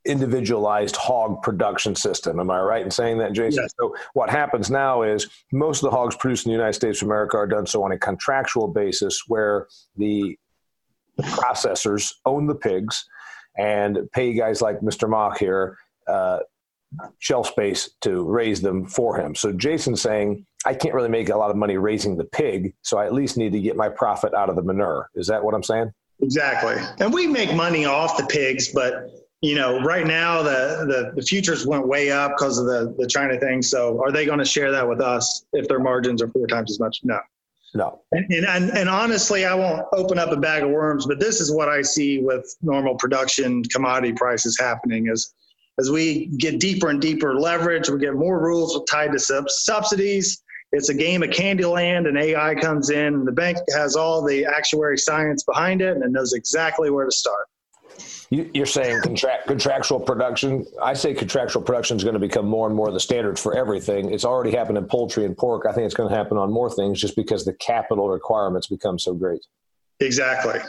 individualized 0.05 0.97
hog 0.97 1.43
production 1.43 1.95
system. 1.95 2.41
Am 2.41 2.51
I 2.51 2.61
right 2.61 2.83
in 2.83 2.91
saying 2.91 3.19
that, 3.19 3.33
Jason? 3.33 3.63
Yes. 3.63 3.73
So 3.79 3.95
what 4.15 4.31
happens 4.31 4.71
now 4.71 5.03
is 5.03 5.29
most 5.53 5.83
of 5.83 5.91
the 5.91 5.97
hogs 5.97 6.17
produced 6.17 6.47
in 6.47 6.51
the 6.51 6.57
United 6.57 6.75
States 6.75 7.03
of 7.03 7.09
America 7.09 7.37
are 7.37 7.47
done 7.47 7.67
so 7.67 7.83
on 7.85 7.93
a 7.93 7.99
contractual 7.99 8.69
basis 8.69 9.23
where 9.29 9.69
the 9.97 10.37
processors 11.21 12.13
own 12.25 12.47
the 12.47 12.55
pigs 12.55 13.05
and 13.57 13.99
pay 14.13 14.33
guys 14.33 14.63
like 14.63 14.81
Mr. 14.81 15.09
Mauck 15.09 15.39
here 15.39 15.77
uh, 16.09 16.41
shelf 17.19 17.49
space 17.49 17.91
to 18.01 18.25
raise 18.25 18.61
them 18.61 18.87
for 18.87 19.19
him. 19.19 19.35
So 19.35 19.53
Jason's 19.53 20.03
saying, 20.03 20.45
I 20.65 20.75
can't 20.75 20.95
really 20.95 21.09
make 21.09 21.29
a 21.29 21.37
lot 21.37 21.51
of 21.51 21.57
money 21.57 21.77
raising 21.77 22.17
the 22.17 22.25
pig, 22.25 22.75
so 22.83 22.99
I 22.99 23.07
at 23.07 23.13
least 23.13 23.37
need 23.37 23.53
to 23.53 23.61
get 23.61 23.77
my 23.77 23.89
profit 23.89 24.35
out 24.35 24.49
of 24.49 24.57
the 24.57 24.63
manure. 24.63 25.11
Is 25.15 25.27
that 25.27 25.43
what 25.43 25.55
I'm 25.55 25.63
saying? 25.63 25.93
Exactly. 26.21 26.77
And 27.01 27.13
we 27.13 27.27
make 27.27 27.55
money 27.55 27.85
off 27.85 28.17
the 28.17 28.27
pigs, 28.27 28.73
but 28.73 29.11
you 29.43 29.57
know, 29.57 29.81
right 29.81 30.07
now 30.07 30.41
the, 30.43 30.87
the, 30.87 31.13
the 31.17 31.23
futures 31.23 31.67
went 31.67 31.87
way 31.87 32.13
up 32.13 32.33
because 32.37 32.59
of 32.59 32.67
the, 32.67 32.95
the 32.97 33.07
China 33.09 33.39
thing. 33.39 33.61
So 33.61 34.01
are 34.01 34.13
they 34.13 34.25
going 34.25 34.39
to 34.39 34.45
share 34.45 34.71
that 34.71 34.89
with 34.89 35.01
us 35.01 35.45
if 35.53 35.67
their 35.67 35.81
margins 35.81 36.23
are 36.23 36.29
four 36.29 36.47
times 36.47 36.71
as 36.71 36.79
much? 36.79 37.01
No. 37.03 37.19
No. 37.75 38.03
And, 38.13 38.31
and, 38.31 38.71
and 38.71 38.89
honestly, 38.89 39.45
I 39.45 39.55
won't 39.55 39.87
open 39.93 40.19
up 40.19 40.31
a 40.31 40.37
bag 40.37 40.63
of 40.63 40.71
worms, 40.71 41.07
but 41.07 41.19
this 41.19 41.41
is 41.41 41.51
what 41.53 41.69
I 41.69 41.83
see 41.83 42.21
with 42.21 42.57
normal 42.63 42.95
production 42.97 43.65
commodity 43.65 44.13
prices 44.13 44.59
happening 44.61 45.09
is 45.09 45.35
as 45.81 45.91
we 45.91 46.27
get 46.37 46.61
deeper 46.61 46.91
and 46.91 47.01
deeper 47.01 47.35
leverage, 47.35 47.89
we 47.89 47.99
get 47.99 48.15
more 48.15 48.39
rules 48.39 48.79
tied 48.89 49.13
to 49.13 49.19
sub- 49.19 49.49
subsidies. 49.49 50.43
It's 50.73 50.91
a 50.91 50.95
game 50.95 51.23
of 51.23 51.31
Candyland, 51.31 52.09
and 52.09 52.17
AI 52.17 52.55
comes 52.55 52.91
in, 52.91 53.15
and 53.15 53.27
the 53.27 53.33
bank 53.33 53.59
has 53.75 53.97
all 53.97 54.23
the 54.25 54.45
actuary 54.45 54.99
science 54.99 55.43
behind 55.43 55.81
it 55.83 55.97
and 55.97 56.05
it 56.05 56.11
knows 56.11 56.35
exactly 56.35 56.91
where 56.91 57.07
to 57.07 57.11
start. 57.11 57.47
You, 58.33 58.63
are 58.63 58.67
saying 58.67 59.03
contract, 59.03 59.47
contractual 59.47 60.01
production. 60.01 60.65
I 60.83 60.95
say 60.95 61.13
contractual 61.13 61.61
production 61.61 61.99
is 61.99 62.03
going 62.03 62.15
to 62.15 62.21
become 62.21 62.47
more 62.47 62.67
and 62.67 62.75
more 62.75 62.91
the 62.91 62.99
standard 62.99 63.39
for 63.39 63.55
everything. 63.55 64.11
It's 64.11 64.25
already 64.25 64.53
happened 64.53 64.79
in 64.79 64.87
poultry 64.87 65.27
and 65.27 65.37
pork. 65.37 65.67
I 65.69 65.73
think 65.75 65.85
it's 65.85 65.95
going 65.95 66.09
to 66.09 66.17
happen 66.17 66.39
on 66.39 66.51
more 66.51 66.71
things 66.71 66.99
just 66.99 67.15
because 67.15 67.45
the 67.45 67.53
capital 67.53 68.09
requirements 68.09 68.69
become 68.69 68.99
so 68.99 69.13
great. 69.13 69.45
Exactly. 70.01 70.61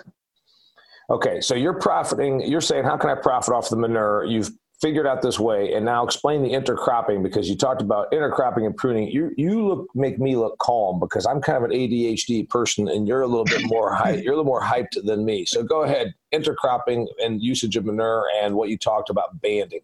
Okay, 1.10 1.40
so 1.40 1.56
you're 1.56 1.80
profiting. 1.80 2.42
You're 2.42 2.60
saying, 2.60 2.84
how 2.84 2.98
can 2.98 3.10
I 3.10 3.16
profit 3.16 3.54
off 3.54 3.70
the 3.70 3.78
manure? 3.78 4.26
You've 4.26 4.52
figured 4.84 5.08
out 5.08 5.22
this 5.22 5.40
way 5.40 5.74
and 5.76 5.86
now 5.86 6.04
explain 6.04 6.44
the 6.44 6.50
intercropping 6.50 7.24
because 7.24 7.50
you 7.50 7.56
talked 7.56 7.82
about 7.82 8.12
intercropping 8.12 8.66
and 8.66 8.76
pruning 8.76 9.08
you 9.08 9.32
you 9.38 9.66
look 9.66 9.88
make 9.96 10.20
me 10.20 10.36
look 10.36 10.58
calm 10.58 11.00
because 11.00 11.26
i'm 11.26 11.42
kind 11.42 11.58
of 11.58 11.64
an 11.64 11.72
adhd 11.72 12.50
person 12.50 12.90
and 12.90 13.08
you're 13.08 13.22
a 13.22 13.28
little 13.28 13.46
bit 13.46 13.62
more 13.68 13.94
hype 13.96 14.22
you're 14.22 14.34
a 14.34 14.36
little 14.36 14.44
more 14.44 14.62
hyped 14.62 15.02
than 15.06 15.24
me 15.24 15.46
so 15.46 15.64
go 15.64 15.84
ahead 15.84 16.14
intercropping 16.34 17.08
and 17.24 17.42
usage 17.42 17.78
of 17.78 17.86
manure 17.86 18.28
and 18.42 18.54
what 18.54 18.68
you 18.68 18.78
talked 18.78 19.10
about 19.10 19.40
banding 19.42 19.80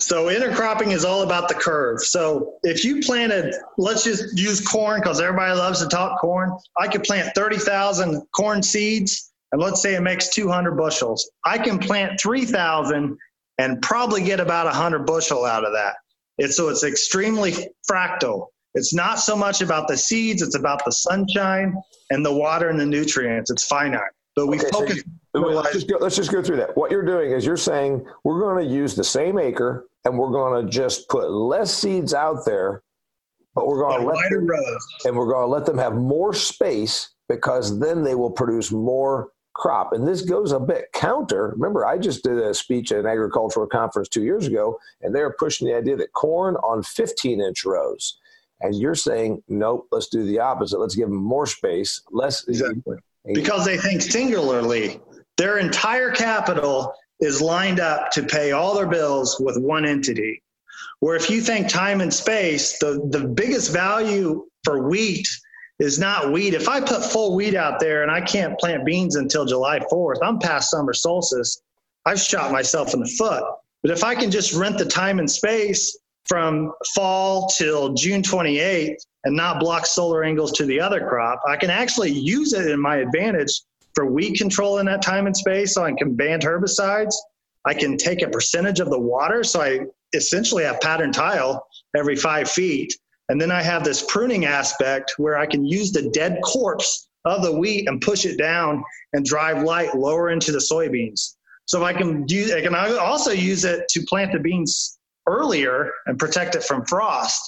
so 0.00 0.26
intercropping 0.26 0.92
is 0.92 1.04
all 1.04 1.22
about 1.22 1.48
the 1.48 1.56
curve. 1.56 2.00
So 2.00 2.54
if 2.62 2.84
you 2.84 3.00
planted, 3.00 3.52
let's 3.78 4.04
just 4.04 4.38
use 4.38 4.60
corn 4.60 5.00
because 5.00 5.20
everybody 5.20 5.52
loves 5.58 5.82
to 5.82 5.88
talk 5.88 6.20
corn. 6.20 6.56
I 6.76 6.86
could 6.86 7.02
plant 7.02 7.34
30,000 7.34 8.22
corn 8.30 8.62
seeds 8.62 9.32
and 9.50 9.60
let's 9.60 9.82
say 9.82 9.96
it 9.96 10.00
makes 10.02 10.28
200 10.28 10.76
bushels. 10.76 11.28
I 11.44 11.58
can 11.58 11.80
plant 11.80 12.20
3,000 12.20 13.18
and 13.58 13.82
probably 13.82 14.22
get 14.22 14.40
about 14.40 14.66
100 14.66 15.04
bushel 15.04 15.44
out 15.44 15.64
of 15.64 15.72
that. 15.72 15.96
It's, 16.38 16.56
so 16.56 16.68
it's 16.68 16.84
extremely 16.84 17.52
fractal. 17.90 18.46
It's 18.74 18.94
not 18.94 19.18
so 19.18 19.36
much 19.36 19.60
about 19.60 19.88
the 19.88 19.96
seeds, 19.96 20.40
it's 20.40 20.56
about 20.56 20.84
the 20.84 20.92
sunshine 20.92 21.74
and 22.10 22.24
the 22.24 22.32
water 22.32 22.68
and 22.68 22.78
the 22.78 22.86
nutrients. 22.86 23.50
It's 23.50 23.64
finite. 23.66 24.02
But 24.36 24.46
we 24.46 24.58
okay, 24.58 24.68
focus. 24.70 25.02
So 25.34 25.48
you, 25.48 25.54
let's, 25.56 25.72
just 25.72 25.88
go, 25.88 25.96
let's 26.00 26.16
just 26.16 26.30
go 26.30 26.42
through 26.42 26.56
that. 26.56 26.76
What 26.76 26.92
you're 26.92 27.04
doing 27.04 27.32
is 27.32 27.44
you're 27.44 27.56
saying 27.56 28.06
we're 28.24 28.40
going 28.40 28.64
to 28.64 28.72
use 28.72 28.94
the 28.94 29.04
same 29.04 29.38
acre 29.38 29.88
and 30.04 30.16
we're 30.16 30.30
going 30.30 30.64
to 30.64 30.70
just 30.70 31.08
put 31.08 31.30
less 31.30 31.74
seeds 31.74 32.14
out 32.14 32.44
there, 32.46 32.82
but 33.54 33.66
we're 33.66 33.80
going 33.80 34.00
to 34.00 34.06
let 34.06 34.30
them, 34.30 34.48
and 35.06 35.16
we're 35.16 35.30
going 35.30 35.44
to 35.44 35.50
let 35.50 35.66
them 35.66 35.76
have 35.76 35.94
more 35.94 36.32
space 36.32 37.10
because 37.28 37.80
then 37.80 38.04
they 38.04 38.14
will 38.14 38.30
produce 38.30 38.70
more 38.70 39.30
crop. 39.58 39.92
And 39.92 40.06
this 40.06 40.22
goes 40.22 40.52
a 40.52 40.60
bit 40.60 40.86
counter. 40.94 41.48
Remember, 41.48 41.84
I 41.84 41.98
just 41.98 42.22
did 42.22 42.38
a 42.38 42.54
speech 42.54 42.92
at 42.92 43.00
an 43.00 43.06
agricultural 43.06 43.66
conference 43.66 44.08
two 44.08 44.22
years 44.22 44.46
ago, 44.46 44.78
and 45.02 45.14
they're 45.14 45.32
pushing 45.32 45.68
the 45.68 45.74
idea 45.74 45.96
that 45.96 46.12
corn 46.12 46.56
on 46.56 46.82
15 46.82 47.40
inch 47.40 47.64
rows. 47.64 48.18
And 48.60 48.74
you're 48.74 48.94
saying, 48.94 49.42
nope, 49.48 49.86
let's 49.92 50.08
do 50.08 50.24
the 50.24 50.38
opposite. 50.38 50.78
Let's 50.78 50.94
give 50.94 51.08
them 51.08 51.18
more 51.18 51.46
space, 51.46 52.02
less. 52.10 52.46
Exactly. 52.48 52.96
Because 53.34 53.64
they 53.64 53.76
think 53.76 54.00
singularly. 54.00 55.00
Their 55.36 55.58
entire 55.58 56.10
capital 56.10 56.94
is 57.20 57.42
lined 57.42 57.80
up 57.80 58.10
to 58.12 58.22
pay 58.22 58.52
all 58.52 58.74
their 58.74 58.86
bills 58.86 59.38
with 59.40 59.58
one 59.58 59.84
entity. 59.84 60.42
Where 61.00 61.14
if 61.14 61.30
you 61.30 61.40
think 61.40 61.68
time 61.68 62.00
and 62.00 62.12
space, 62.12 62.78
the, 62.78 63.08
the 63.10 63.26
biggest 63.28 63.72
value 63.72 64.46
for 64.64 64.88
wheat 64.88 65.28
is 65.78 65.98
not 65.98 66.32
wheat. 66.32 66.54
If 66.54 66.68
I 66.68 66.80
put 66.80 67.04
full 67.04 67.34
wheat 67.36 67.54
out 67.54 67.78
there 67.78 68.02
and 68.02 68.10
I 68.10 68.20
can't 68.20 68.58
plant 68.58 68.84
beans 68.84 69.16
until 69.16 69.44
July 69.44 69.78
4th, 69.90 70.18
I'm 70.22 70.38
past 70.38 70.70
summer 70.70 70.92
solstice. 70.92 71.62
I've 72.04 72.20
shot 72.20 72.52
myself 72.52 72.94
in 72.94 73.00
the 73.00 73.14
foot. 73.18 73.44
But 73.82 73.92
if 73.92 74.02
I 74.02 74.14
can 74.14 74.30
just 74.30 74.54
rent 74.54 74.78
the 74.78 74.84
time 74.84 75.18
and 75.18 75.30
space 75.30 75.96
from 76.26 76.72
fall 76.94 77.48
till 77.48 77.94
June 77.94 78.22
28th 78.22 78.96
and 79.24 79.36
not 79.36 79.60
block 79.60 79.86
solar 79.86 80.24
angles 80.24 80.52
to 80.52 80.66
the 80.66 80.80
other 80.80 81.06
crop, 81.06 81.40
I 81.46 81.56
can 81.56 81.70
actually 81.70 82.10
use 82.10 82.52
it 82.52 82.70
in 82.70 82.80
my 82.80 82.96
advantage 82.96 83.62
for 83.94 84.06
weed 84.06 84.36
control 84.36 84.78
in 84.78 84.86
that 84.86 85.02
time 85.02 85.26
and 85.26 85.36
space. 85.36 85.74
So 85.74 85.84
I 85.84 85.92
can 85.92 86.14
ban 86.14 86.40
herbicides. 86.40 87.14
I 87.64 87.74
can 87.74 87.96
take 87.96 88.22
a 88.22 88.28
percentage 88.28 88.80
of 88.80 88.90
the 88.90 88.98
water. 88.98 89.44
So 89.44 89.60
I 89.60 89.80
essentially 90.14 90.64
have 90.64 90.80
pattern 90.80 91.12
tile 91.12 91.66
every 91.96 92.16
five 92.16 92.50
feet. 92.50 92.96
And 93.28 93.40
then 93.40 93.50
I 93.50 93.62
have 93.62 93.84
this 93.84 94.04
pruning 94.08 94.46
aspect 94.46 95.14
where 95.18 95.36
I 95.36 95.46
can 95.46 95.64
use 95.64 95.92
the 95.92 96.10
dead 96.10 96.40
corpse 96.42 97.08
of 97.24 97.42
the 97.42 97.52
wheat 97.52 97.88
and 97.88 98.00
push 98.00 98.24
it 98.24 98.38
down 98.38 98.82
and 99.12 99.24
drive 99.24 99.62
light 99.62 99.94
lower 99.94 100.30
into 100.30 100.52
the 100.52 100.58
soybeans. 100.58 101.34
So 101.66 101.84
I 101.84 101.92
can 101.92 102.26
use, 102.28 102.52
I 102.52 102.62
can 102.62 102.74
also 102.74 103.32
use 103.32 103.64
it 103.64 103.86
to 103.88 104.02
plant 104.08 104.32
the 104.32 104.38
beans 104.38 104.98
earlier 105.26 105.92
and 106.06 106.18
protect 106.18 106.54
it 106.54 106.64
from 106.64 106.86
frost. 106.86 107.42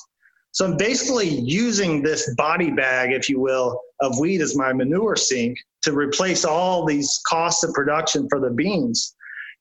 So 0.53 0.67
I'm 0.67 0.77
basically 0.77 1.29
using 1.29 2.03
this 2.03 2.35
body 2.35 2.71
bag, 2.71 3.13
if 3.13 3.29
you 3.29 3.41
will, 3.41 3.81
of 4.01 4.19
wheat 4.19 4.41
as 4.41 4.57
my 4.57 4.73
manure 4.73 5.17
sink 5.17 5.57
to 5.83 5.93
replace 5.93 6.45
all 6.45 6.85
these 6.85 7.21
costs 7.27 7.65
of 7.65 7.73
production 7.73 8.27
for 8.29 8.41
the 8.41 8.51
beans. 8.51 9.15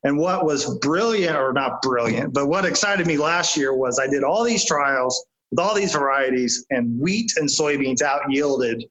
And 0.04 0.18
what 0.18 0.46
was 0.46 0.78
brilliant, 0.80 1.38
or 1.38 1.54
not 1.54 1.82
brilliant, 1.82 2.34
but 2.34 2.48
what 2.48 2.66
excited 2.66 3.06
me 3.06 3.18
last 3.18 3.56
year 3.56 3.74
was 3.76 4.00
I 4.00 4.08
did 4.08 4.24
all 4.24 4.44
these 4.44 4.66
trials 4.66 5.26
with 5.52 5.60
all 5.60 5.76
these 5.76 5.94
varieties, 5.94 6.66
and 6.70 7.00
wheat 7.00 7.34
and 7.38 7.50
soybeans 7.50 8.02
out 8.02 8.22
yielded 8.30 8.86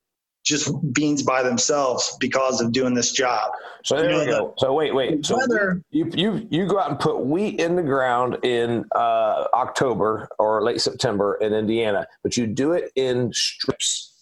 just 0.45 0.73
beans 0.93 1.23
by 1.23 1.43
themselves 1.43 2.17
because 2.21 2.61
of 2.61 2.73
doing 2.73 2.95
this 2.95 3.13
job. 3.13 3.53
So 3.85 3.97
there 3.97 4.11
you 4.11 4.11
know, 4.11 4.21
we 4.21 4.27
go. 4.27 4.47
The, 4.47 4.55
so 4.59 4.73
wait, 4.73 4.95
wait. 4.95 5.27
So 5.27 5.37
weather, 5.37 5.83
you 5.91 6.11
you 6.15 6.47
you 6.51 6.67
go 6.67 6.79
out 6.79 6.91
and 6.91 6.99
put 6.99 7.21
wheat 7.21 7.61
in 7.61 7.77
the 7.77 7.83
ground 7.83 8.39
in 8.43 8.85
uh, 8.95 9.45
October 9.53 10.29
or 10.39 10.63
late 10.63 10.81
September 10.81 11.37
in 11.41 11.53
Indiana, 11.53 12.07
but 12.23 12.37
you 12.37 12.47
do 12.47 12.73
it 12.73 12.91
in 12.97 13.33
strips. 13.33 14.15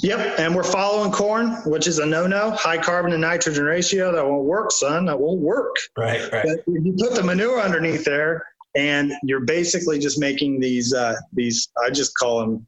Yep, 0.00 0.38
and 0.38 0.54
we're 0.54 0.62
following 0.62 1.10
corn, 1.10 1.50
which 1.66 1.88
is 1.88 1.98
a 1.98 2.06
no-no. 2.06 2.52
High 2.52 2.78
carbon 2.78 3.12
and 3.12 3.20
nitrogen 3.20 3.64
ratio 3.64 4.12
that 4.12 4.24
won't 4.24 4.44
work, 4.44 4.70
son. 4.70 5.06
That 5.06 5.18
won't 5.18 5.40
work. 5.40 5.74
Right, 5.96 6.20
right. 6.30 6.46
But 6.46 6.72
you 6.72 6.94
put 6.96 7.16
the 7.16 7.24
manure 7.24 7.60
underneath 7.60 8.04
there, 8.04 8.46
and 8.76 9.12
you're 9.22 9.44
basically 9.44 9.98
just 9.98 10.18
making 10.18 10.60
these 10.60 10.92
uh, 10.94 11.16
these 11.32 11.68
I 11.84 11.90
just 11.90 12.16
call 12.16 12.40
them 12.40 12.66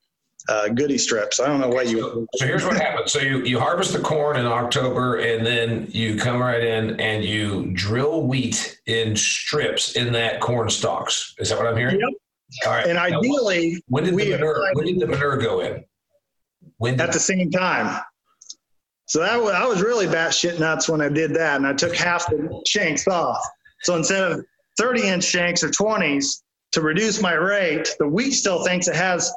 uh, 0.48 0.68
goody 0.68 0.98
strips. 0.98 1.40
I 1.40 1.46
don't 1.46 1.60
know 1.60 1.68
what 1.68 1.88
you. 1.88 2.00
So, 2.00 2.26
so 2.36 2.46
here's 2.46 2.64
what 2.64 2.76
happens. 2.76 3.12
So 3.12 3.20
you 3.20 3.42
you 3.44 3.60
harvest 3.60 3.92
the 3.92 4.00
corn 4.00 4.36
in 4.36 4.46
October, 4.46 5.16
and 5.16 5.44
then 5.44 5.86
you 5.90 6.16
come 6.16 6.40
right 6.40 6.62
in 6.62 7.00
and 7.00 7.24
you 7.24 7.70
drill 7.74 8.26
wheat 8.26 8.80
in 8.86 9.16
strips 9.16 9.96
in 9.96 10.12
that 10.12 10.40
corn 10.40 10.70
stalks. 10.70 11.34
Is 11.38 11.50
that 11.50 11.58
what 11.58 11.66
I'm 11.66 11.76
hearing? 11.76 12.00
Yep. 12.00 12.08
All 12.66 12.72
right. 12.72 12.86
And 12.86 12.98
ideally, 12.98 13.82
when 13.88 14.04
did 14.04 14.16
the 14.16 14.30
manure, 14.30 14.72
when 14.74 14.86
did 14.86 14.98
the 14.98 15.06
manure 15.06 15.36
go 15.36 15.60
in? 15.60 15.84
When 16.78 17.00
at 17.00 17.12
the 17.12 17.20
same 17.20 17.50
time. 17.50 18.00
So 19.06 19.20
that 19.20 19.40
was, 19.40 19.52
I 19.52 19.66
was 19.66 19.82
really 19.82 20.06
batshit 20.06 20.60
nuts 20.60 20.88
when 20.88 21.00
I 21.00 21.08
did 21.08 21.34
that, 21.34 21.56
and 21.56 21.66
I 21.66 21.72
took 21.72 21.94
half 21.94 22.26
the 22.26 22.62
shanks 22.66 23.08
off. 23.08 23.44
So 23.82 23.96
instead 23.96 24.22
of 24.22 24.44
30 24.80 25.02
inch 25.02 25.24
shanks 25.24 25.62
or 25.62 25.68
20s 25.68 26.42
to 26.72 26.80
reduce 26.80 27.20
my 27.20 27.34
rate. 27.34 27.94
The 27.98 28.08
wheat 28.08 28.30
still 28.30 28.64
thinks 28.64 28.88
it 28.88 28.96
has 28.96 29.30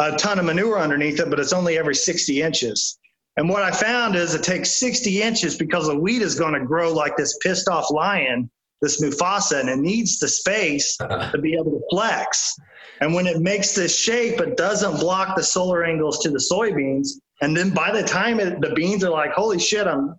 a 0.00 0.16
ton 0.16 0.40
of 0.40 0.44
manure 0.44 0.80
underneath 0.80 1.20
it, 1.20 1.30
but 1.30 1.38
it's 1.38 1.52
only 1.52 1.78
every 1.78 1.94
60 1.94 2.42
inches. 2.42 2.98
And 3.36 3.48
what 3.48 3.62
I 3.62 3.70
found 3.70 4.16
is 4.16 4.34
it 4.34 4.42
takes 4.42 4.74
60 4.74 5.22
inches 5.22 5.56
because 5.56 5.86
the 5.86 5.96
wheat 5.96 6.22
is 6.22 6.34
going 6.34 6.54
to 6.54 6.66
grow 6.66 6.92
like 6.92 7.16
this 7.16 7.38
pissed 7.38 7.68
off 7.68 7.92
lion, 7.92 8.50
this 8.82 9.00
Mufasa, 9.00 9.60
and 9.60 9.68
it 9.68 9.78
needs 9.78 10.18
the 10.18 10.26
space 10.26 10.96
to 10.96 11.38
be 11.40 11.54
able 11.54 11.70
to 11.70 11.82
flex. 11.90 12.58
And 13.00 13.14
when 13.14 13.28
it 13.28 13.40
makes 13.40 13.76
this 13.76 13.96
shape, 13.96 14.40
it 14.40 14.56
doesn't 14.56 14.98
block 14.98 15.36
the 15.36 15.44
solar 15.44 15.84
angles 15.84 16.18
to 16.24 16.30
the 16.30 16.44
soybeans. 16.52 17.10
And 17.40 17.56
then 17.56 17.70
by 17.70 17.92
the 17.92 18.02
time 18.02 18.40
it, 18.40 18.60
the 18.60 18.74
beans 18.74 19.04
are 19.04 19.10
like, 19.10 19.30
holy 19.30 19.60
shit, 19.60 19.86
I'm 19.86 20.16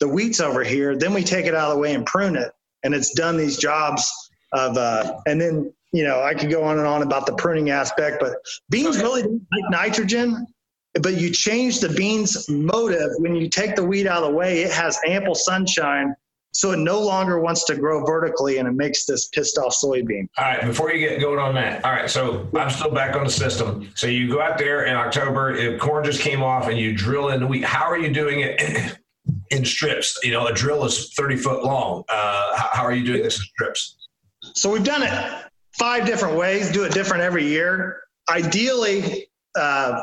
the 0.00 0.08
wheat's 0.08 0.40
over 0.40 0.64
here, 0.64 0.96
then 0.96 1.12
we 1.12 1.22
take 1.22 1.44
it 1.44 1.54
out 1.54 1.68
of 1.68 1.74
the 1.74 1.80
way 1.80 1.94
and 1.94 2.06
prune 2.06 2.36
it 2.36 2.52
and 2.84 2.94
it's 2.94 3.12
done 3.14 3.36
these 3.36 3.56
jobs 3.56 4.30
of 4.52 4.76
uh, 4.76 5.18
and 5.26 5.40
then 5.40 5.72
you 5.92 6.04
know 6.04 6.22
I 6.22 6.34
could 6.34 6.50
go 6.50 6.62
on 6.62 6.78
and 6.78 6.86
on 6.86 7.02
about 7.02 7.26
the 7.26 7.34
pruning 7.34 7.70
aspect, 7.70 8.18
but 8.20 8.36
beans 8.70 8.98
really 8.98 9.22
don't 9.22 9.42
like 9.52 9.70
nitrogen. 9.70 10.46
But 11.02 11.14
you 11.14 11.30
change 11.30 11.80
the 11.80 11.88
beans 11.88 12.48
motive 12.48 13.10
when 13.18 13.34
you 13.34 13.48
take 13.48 13.74
the 13.74 13.84
weed 13.84 14.06
out 14.06 14.22
of 14.22 14.30
the 14.30 14.34
way. 14.36 14.62
It 14.62 14.70
has 14.70 14.96
ample 15.04 15.34
sunshine, 15.34 16.14
so 16.52 16.70
it 16.70 16.76
no 16.76 17.00
longer 17.00 17.40
wants 17.40 17.64
to 17.64 17.74
grow 17.74 18.04
vertically, 18.04 18.58
and 18.58 18.68
it 18.68 18.74
makes 18.74 19.04
this 19.04 19.26
pissed 19.30 19.58
off 19.58 19.74
soybean. 19.74 20.28
All 20.38 20.44
right, 20.44 20.64
before 20.64 20.92
you 20.92 21.00
get 21.00 21.20
going 21.20 21.40
on 21.40 21.56
that, 21.56 21.84
all 21.84 21.90
right. 21.90 22.08
So 22.08 22.48
I'm 22.54 22.70
still 22.70 22.92
back 22.92 23.16
on 23.16 23.24
the 23.24 23.30
system. 23.30 23.90
So 23.96 24.06
you 24.06 24.30
go 24.30 24.40
out 24.40 24.56
there 24.56 24.84
in 24.84 24.94
October, 24.94 25.50
if 25.52 25.80
corn 25.80 26.04
just 26.04 26.20
came 26.20 26.44
off, 26.44 26.68
and 26.68 26.78
you 26.78 26.94
drill 26.94 27.30
in 27.30 27.40
the 27.40 27.46
wheat. 27.48 27.64
How 27.64 27.86
are 27.86 27.98
you 27.98 28.12
doing 28.12 28.40
it? 28.40 28.96
in 29.50 29.64
strips. 29.64 30.18
You 30.22 30.32
know, 30.32 30.46
a 30.46 30.52
drill 30.52 30.84
is 30.84 31.12
30 31.14 31.36
foot 31.36 31.64
long. 31.64 32.04
Uh, 32.08 32.56
how, 32.56 32.68
how, 32.72 32.82
are 32.82 32.92
you 32.92 33.04
doing 33.04 33.22
this 33.22 33.38
in 33.38 33.44
strips? 33.44 33.96
So 34.54 34.70
we've 34.70 34.84
done 34.84 35.02
it 35.02 35.44
five 35.78 36.06
different 36.06 36.36
ways, 36.36 36.70
do 36.70 36.84
it 36.84 36.92
different 36.92 37.22
every 37.22 37.46
year. 37.46 38.00
Ideally, 38.28 39.28
uh, 39.58 40.02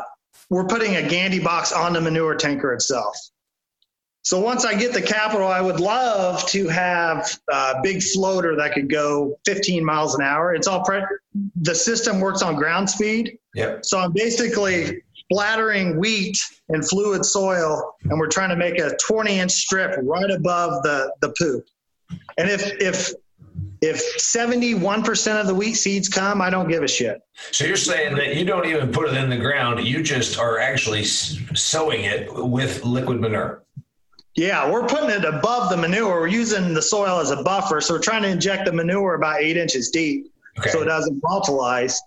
we're 0.49 0.67
putting 0.67 0.95
a 0.95 1.08
Gandy 1.08 1.39
box 1.39 1.71
on 1.71 1.93
the 1.93 2.01
manure 2.01 2.36
tanker 2.36 2.73
itself. 2.73 3.15
So 4.23 4.39
once 4.39 4.65
I 4.65 4.75
get 4.75 4.93
the 4.93 5.01
capital, 5.01 5.47
I 5.47 5.62
would 5.62 5.80
love 5.80 6.45
to 6.49 6.67
have 6.67 7.39
a 7.49 7.80
big 7.82 8.04
floater 8.04 8.56
that 8.56 8.73
could 8.73 8.89
go 8.89 9.39
15 9.45 9.84
miles 9.84 10.13
an 10.13 10.21
hour. 10.21 10.54
It's 10.54 10.67
all 10.67 10.84
pre- 10.84 11.01
the 11.62 11.73
system 11.73 12.19
works 12.19 12.43
on 12.43 12.56
ground 12.56 12.88
speed. 12.89 13.39
Yep. 13.56 13.84
So 13.84 13.99
I'm 13.99 14.12
basically 14.13 15.01
splattering 15.32 16.00
wheat 16.00 16.38
and 16.70 16.88
fluid 16.88 17.26
soil, 17.26 17.96
and 18.04 18.20
we're 18.20 18.28
trying 18.28 18.50
to 18.50 18.56
make 18.56 18.80
a 18.80 18.96
20 18.98 19.39
inch 19.39 19.52
strip 19.52 19.98
right 20.04 20.32
above 20.32 20.84
the 20.84 21.13
the 21.22 21.34
poop. 21.38 21.65
And 22.38 22.50
if 22.50 22.63
if 22.82 23.13
if 23.82 23.98
71% 24.20 25.41
of 25.41 25.48
the 25.48 25.56
wheat 25.56 25.74
seeds 25.74 26.08
come, 26.08 26.39
I 26.39 26.52
don't 26.52 26.70
give 26.70 26.84
a 26.84 26.88
shit. 26.88 27.20
So 27.50 27.65
you're 27.65 27.76
saying 27.76 28.15
that 28.15 28.36
you 28.36 28.46
don't 28.46 28.67
even 28.67 28.91
put 28.91 29.08
it 29.08 29.15
in 29.15 29.30
the 29.30 29.38
ground; 29.38 29.86
you 29.86 30.04
just 30.04 30.38
are 30.38 30.60
actually 30.60 31.04
sowing 31.04 32.04
it 32.04 32.32
with 32.34 32.84
liquid 32.84 33.20
manure. 33.20 33.63
Yeah, 34.36 34.72
we're 34.72 34.88
putting 34.88 35.10
it 35.10 35.26
above 35.26 35.70
the 35.70 35.78
manure. 35.78 36.22
We're 36.22 36.28
using 36.28 36.74
the 36.74 36.82
soil 36.82 37.20
as 37.20 37.32
a 37.32 37.44
buffer. 37.44 37.82
So 37.82 37.96
we're 37.96 38.02
trying 38.02 38.24
to 38.24 38.30
inject 38.30 38.65
the 38.65 38.72
manure 38.72 39.15
about 39.15 39.41
eight 39.41 39.58
inches 39.58 39.89
deep 39.89 40.32
okay. 40.58 40.70
so 40.70 40.82
it 40.82 40.86
doesn't 40.86 41.22
volatilize. 41.22 41.98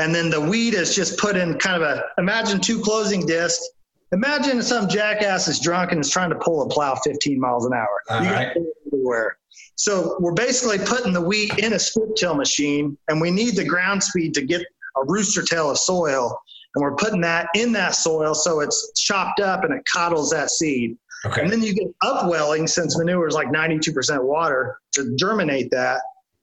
And 0.00 0.14
then 0.14 0.30
the 0.30 0.40
weed 0.40 0.72
is 0.72 0.94
just 0.94 1.18
put 1.18 1.36
in 1.36 1.58
kind 1.58 1.82
of 1.82 1.88
a 1.88 2.02
imagine 2.16 2.58
two 2.58 2.80
closing 2.80 3.26
discs. 3.26 3.68
Imagine 4.12 4.62
some 4.62 4.88
jackass 4.88 5.46
is 5.46 5.60
drunk 5.60 5.92
and 5.92 6.00
is 6.00 6.10
trying 6.10 6.30
to 6.30 6.36
pull 6.36 6.62
a 6.62 6.68
plow 6.68 6.94
15 6.94 7.38
miles 7.38 7.66
an 7.66 7.74
hour. 7.74 8.00
All 8.08 8.20
right. 8.20 8.56
everywhere. 8.86 9.36
So 9.76 10.16
we're 10.18 10.32
basically 10.32 10.78
putting 10.78 11.12
the 11.12 11.20
wheat 11.20 11.58
in 11.58 11.74
a 11.74 11.78
strip 11.78 12.16
till 12.16 12.34
machine, 12.34 12.96
and 13.08 13.20
we 13.20 13.30
need 13.30 13.56
the 13.56 13.64
ground 13.64 14.02
speed 14.02 14.34
to 14.34 14.42
get 14.42 14.62
a 14.96 15.04
rooster 15.04 15.42
tail 15.42 15.70
of 15.70 15.78
soil. 15.78 16.36
And 16.74 16.82
we're 16.82 16.96
putting 16.96 17.20
that 17.20 17.48
in 17.54 17.72
that 17.72 17.94
soil 17.94 18.34
so 18.34 18.60
it's 18.60 18.92
chopped 18.96 19.40
up 19.40 19.64
and 19.64 19.74
it 19.74 19.82
coddles 19.92 20.30
that 20.30 20.50
seed. 20.50 20.96
Okay. 21.26 21.42
And 21.42 21.52
then 21.52 21.62
you 21.62 21.74
get 21.74 21.88
upwelling 22.00 22.66
since 22.66 22.96
manure 22.96 23.28
is 23.28 23.34
like 23.34 23.48
92% 23.48 24.22
water 24.22 24.78
to 24.92 25.14
germinate 25.16 25.70
that. 25.72 26.00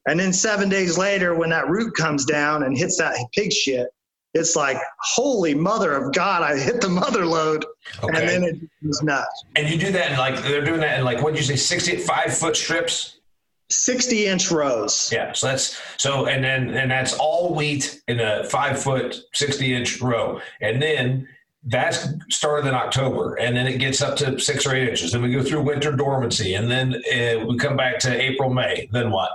And 0.08 0.18
then 0.18 0.32
seven 0.32 0.68
days 0.68 0.96
later, 0.96 1.34
when 1.34 1.50
that 1.50 1.68
root 1.68 1.94
comes 1.94 2.24
down 2.24 2.62
and 2.62 2.76
hits 2.76 2.96
that 2.98 3.14
pig 3.34 3.52
shit, 3.52 3.88
it's 4.34 4.56
like, 4.56 4.78
holy 5.00 5.54
mother 5.54 5.92
of 5.92 6.12
God, 6.14 6.42
I 6.42 6.58
hit 6.58 6.80
the 6.80 6.88
mother 6.88 7.26
load. 7.26 7.64
Okay. 8.02 8.18
And 8.18 8.28
then 8.28 8.42
it 8.44 8.86
was 8.86 9.02
nuts. 9.02 9.44
And 9.56 9.68
you 9.68 9.78
do 9.78 9.92
that 9.92 10.12
in 10.12 10.18
like, 10.18 10.42
they're 10.42 10.64
doing 10.64 10.80
that 10.80 10.98
in 10.98 11.04
like, 11.04 11.22
what 11.22 11.34
did 11.34 11.40
you 11.40 11.56
say, 11.56 11.56
65 11.56 12.36
foot 12.36 12.56
strips? 12.56 13.20
60 13.70 14.26
inch 14.26 14.50
rows. 14.50 15.10
Yeah. 15.12 15.32
So 15.32 15.48
that's, 15.48 15.78
so, 15.98 16.26
and 16.26 16.42
then, 16.42 16.70
and 16.70 16.90
that's 16.90 17.14
all 17.14 17.54
wheat 17.54 18.00
in 18.08 18.20
a 18.20 18.44
five 18.44 18.82
foot, 18.82 19.16
60 19.34 19.74
inch 19.74 20.00
row. 20.00 20.40
And 20.62 20.80
then 20.80 21.28
that's 21.64 22.08
started 22.30 22.66
in 22.68 22.74
October, 22.74 23.34
and 23.34 23.56
then 23.56 23.66
it 23.66 23.78
gets 23.78 24.00
up 24.00 24.16
to 24.16 24.38
six 24.38 24.64
or 24.64 24.74
eight 24.74 24.88
inches. 24.88 25.12
Then 25.12 25.22
we 25.22 25.32
go 25.32 25.42
through 25.42 25.62
winter 25.62 25.92
dormancy, 25.92 26.54
and 26.54 26.70
then 26.70 26.94
uh, 26.94 27.44
we 27.46 27.58
come 27.58 27.76
back 27.76 27.98
to 28.00 28.20
April, 28.20 28.48
May. 28.48 28.88
Then 28.92 29.10
what? 29.10 29.32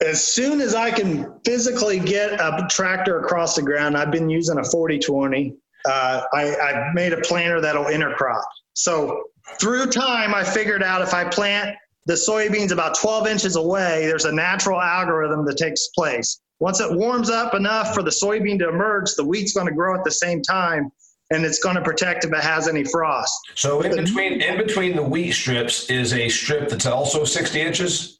As 0.00 0.26
soon 0.26 0.60
as 0.60 0.74
I 0.74 0.90
can 0.90 1.40
physically 1.44 1.98
get 1.98 2.32
a 2.32 2.66
tractor 2.70 3.20
across 3.20 3.56
the 3.56 3.62
ground, 3.62 3.96
I've 3.96 4.10
been 4.10 4.28
using 4.28 4.58
a 4.58 4.64
4020. 4.64 5.54
Uh, 5.86 6.22
I, 6.34 6.56
I 6.56 6.92
made 6.92 7.12
a 7.12 7.20
planter 7.22 7.60
that'll 7.60 7.86
intercrop. 7.86 8.42
So 8.74 9.24
through 9.58 9.86
time, 9.86 10.34
I 10.34 10.44
figured 10.44 10.82
out 10.82 11.02
if 11.02 11.14
I 11.14 11.24
plant 11.24 11.76
the 12.06 12.14
soybeans 12.14 12.72
about 12.72 12.94
12 12.94 13.26
inches 13.26 13.56
away, 13.56 14.06
there's 14.06 14.24
a 14.26 14.32
natural 14.32 14.80
algorithm 14.80 15.44
that 15.46 15.56
takes 15.56 15.88
place. 15.88 16.40
Once 16.58 16.80
it 16.80 16.92
warms 16.92 17.30
up 17.30 17.54
enough 17.54 17.94
for 17.94 18.02
the 18.02 18.10
soybean 18.10 18.58
to 18.58 18.68
emerge, 18.68 19.14
the 19.14 19.24
wheat's 19.24 19.54
going 19.54 19.66
to 19.66 19.72
grow 19.72 19.94
at 19.94 20.04
the 20.04 20.10
same 20.10 20.42
time 20.42 20.90
and 21.30 21.44
it's 21.44 21.60
going 21.60 21.76
to 21.76 21.82
protect 21.82 22.24
if 22.24 22.32
it 22.32 22.40
has 22.40 22.68
any 22.68 22.84
frost. 22.84 23.32
So 23.54 23.80
in 23.80 24.04
between 24.04 24.40
in 24.40 24.58
between 24.58 24.96
the 24.96 25.02
wheat 25.02 25.32
strips 25.32 25.88
is 25.88 26.12
a 26.12 26.28
strip 26.28 26.68
that's 26.68 26.86
also 26.86 27.24
60 27.24 27.60
inches. 27.60 28.19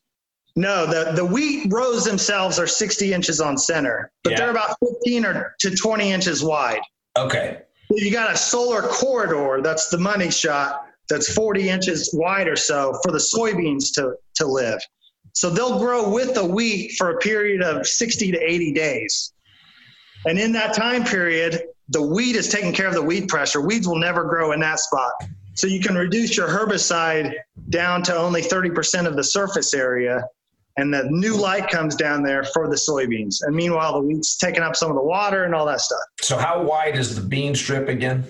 No, 0.56 0.86
the 0.86 1.12
the 1.12 1.24
wheat 1.24 1.72
rows 1.72 2.04
themselves 2.04 2.58
are 2.58 2.66
60 2.66 3.12
inches 3.12 3.40
on 3.40 3.56
center, 3.56 4.10
but 4.24 4.32
yeah. 4.32 4.38
they're 4.38 4.50
about 4.50 4.76
15 4.84 5.24
or 5.24 5.54
to 5.60 5.70
20 5.70 6.10
inches 6.10 6.42
wide. 6.42 6.80
Okay. 7.16 7.62
You 7.90 8.12
got 8.12 8.32
a 8.32 8.36
solar 8.36 8.82
corridor. 8.82 9.60
That's 9.62 9.88
the 9.88 9.98
money 9.98 10.30
shot. 10.30 10.86
That's 11.08 11.32
40 11.32 11.68
inches 11.68 12.10
wide 12.12 12.46
or 12.46 12.56
so 12.56 12.98
for 13.02 13.12
the 13.12 13.18
soybeans 13.18 13.92
to 13.94 14.14
to 14.36 14.46
live. 14.46 14.80
So 15.32 15.50
they'll 15.50 15.78
grow 15.78 16.10
with 16.10 16.34
the 16.34 16.44
wheat 16.44 16.92
for 16.98 17.10
a 17.10 17.18
period 17.18 17.62
of 17.62 17.86
60 17.86 18.32
to 18.32 18.38
80 18.38 18.72
days. 18.72 19.32
And 20.26 20.38
in 20.38 20.52
that 20.52 20.74
time 20.74 21.04
period, 21.04 21.62
the 21.88 22.02
weed 22.02 22.36
is 22.36 22.48
taking 22.48 22.72
care 22.72 22.86
of 22.86 22.94
the 22.94 23.02
weed 23.02 23.28
pressure. 23.28 23.60
Weeds 23.60 23.86
will 23.86 23.98
never 23.98 24.24
grow 24.24 24.52
in 24.52 24.60
that 24.60 24.80
spot. 24.80 25.12
So 25.54 25.66
you 25.66 25.80
can 25.80 25.94
reduce 25.94 26.36
your 26.36 26.48
herbicide 26.48 27.34
down 27.68 28.02
to 28.04 28.16
only 28.16 28.42
30% 28.42 29.06
of 29.06 29.16
the 29.16 29.24
surface 29.24 29.74
area 29.74 30.24
and 30.76 30.92
the 30.92 31.04
new 31.10 31.36
light 31.36 31.68
comes 31.68 31.96
down 31.96 32.22
there 32.22 32.44
for 32.44 32.68
the 32.68 32.76
soybeans. 32.76 33.42
And 33.42 33.54
meanwhile, 33.54 33.94
the 33.94 34.06
wheat's 34.06 34.36
taking 34.36 34.62
up 34.62 34.76
some 34.76 34.90
of 34.90 34.96
the 34.96 35.02
water 35.02 35.44
and 35.44 35.54
all 35.54 35.66
that 35.66 35.80
stuff. 35.80 36.00
So 36.20 36.38
how 36.38 36.62
wide 36.62 36.96
is 36.96 37.14
the 37.14 37.22
bean 37.22 37.54
strip 37.54 37.88
again? 37.88 38.24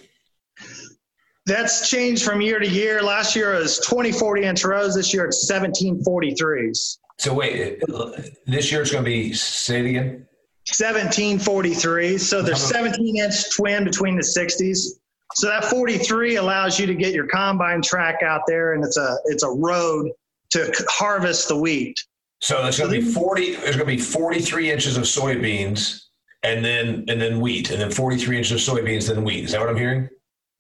That's 1.46 1.88
changed 1.88 2.24
from 2.24 2.40
year 2.40 2.58
to 2.58 2.68
year. 2.68 3.02
Last 3.02 3.34
year 3.34 3.54
it 3.54 3.60
was 3.60 3.78
20, 3.78 4.12
40 4.12 4.42
inch 4.42 4.64
rows. 4.64 4.94
This 4.94 5.12
year 5.12 5.26
it's 5.26 5.46
17, 5.46 6.02
43s. 6.04 6.98
So 7.18 7.34
wait, 7.34 7.82
this 8.46 8.72
year 8.72 8.82
it's 8.82 8.90
going 8.90 9.04
to 9.04 9.10
be, 9.10 9.32
say 9.32 9.80
it 9.80 9.86
again? 9.86 10.26
1743. 10.68 12.18
So 12.18 12.42
there's 12.42 12.62
uh-huh. 12.64 12.90
17 12.90 13.16
inch 13.16 13.54
twin 13.54 13.84
between 13.84 14.16
the 14.16 14.22
60s. 14.22 15.00
So 15.34 15.48
that 15.48 15.64
43 15.64 16.36
allows 16.36 16.78
you 16.78 16.86
to 16.86 16.94
get 16.94 17.14
your 17.14 17.26
combine 17.26 17.82
track 17.82 18.22
out 18.22 18.42
there, 18.46 18.74
and 18.74 18.84
it's 18.84 18.96
a 18.96 19.16
it's 19.26 19.44
a 19.44 19.50
road 19.50 20.10
to 20.50 20.72
harvest 20.88 21.48
the 21.48 21.56
wheat. 21.56 21.96
So 22.40 22.62
there's 22.62 22.78
going 22.78 22.90
to 22.92 23.00
be 23.00 23.04
40. 23.04 23.56
There's 23.56 23.76
going 23.76 23.88
to 23.88 23.96
be 23.96 23.98
43 23.98 24.70
inches 24.70 24.96
of 24.96 25.04
soybeans, 25.04 26.04
and 26.42 26.64
then 26.64 27.04
and 27.08 27.20
then 27.20 27.40
wheat, 27.40 27.70
and 27.70 27.80
then 27.80 27.90
43 27.90 28.38
inches 28.38 28.68
of 28.68 28.74
soybeans, 28.74 29.08
then 29.08 29.24
wheat. 29.24 29.44
Is 29.44 29.52
that 29.52 29.60
what 29.60 29.68
I'm 29.68 29.76
hearing? 29.76 30.08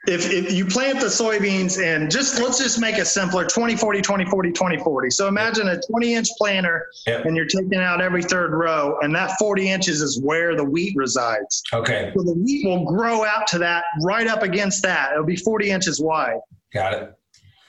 if, 0.06 0.30
if 0.30 0.52
you 0.52 0.64
plant 0.64 0.98
the 0.98 1.06
soybeans 1.06 1.82
and 1.82 2.10
just 2.10 2.40
let's 2.40 2.58
just 2.58 2.80
make 2.80 2.96
it 2.96 3.06
simpler 3.06 3.44
20 3.44 3.76
40 3.76 4.00
20 4.00 4.24
40 4.24 4.52
20 4.52 4.78
40 4.78 5.10
so 5.10 5.28
imagine 5.28 5.68
a 5.68 5.80
20 5.80 6.14
inch 6.14 6.28
planter 6.38 6.86
yep. 7.06 7.26
and 7.26 7.36
you're 7.36 7.46
taking 7.46 7.74
out 7.74 8.00
every 8.00 8.22
third 8.22 8.52
row 8.52 8.98
and 9.02 9.14
that 9.14 9.36
40 9.38 9.68
inches 9.68 10.00
is 10.00 10.20
where 10.22 10.56
the 10.56 10.64
wheat 10.64 10.94
resides 10.96 11.62
okay 11.74 12.12
so 12.16 12.22
the 12.22 12.32
wheat 12.32 12.64
will 12.64 12.84
grow 12.86 13.24
out 13.24 13.46
to 13.48 13.58
that 13.58 13.84
right 14.02 14.26
up 14.26 14.42
against 14.42 14.82
that 14.82 15.12
it'll 15.12 15.24
be 15.24 15.36
40 15.36 15.70
inches 15.70 16.00
wide 16.00 16.40
got 16.72 16.94
it 16.94 17.14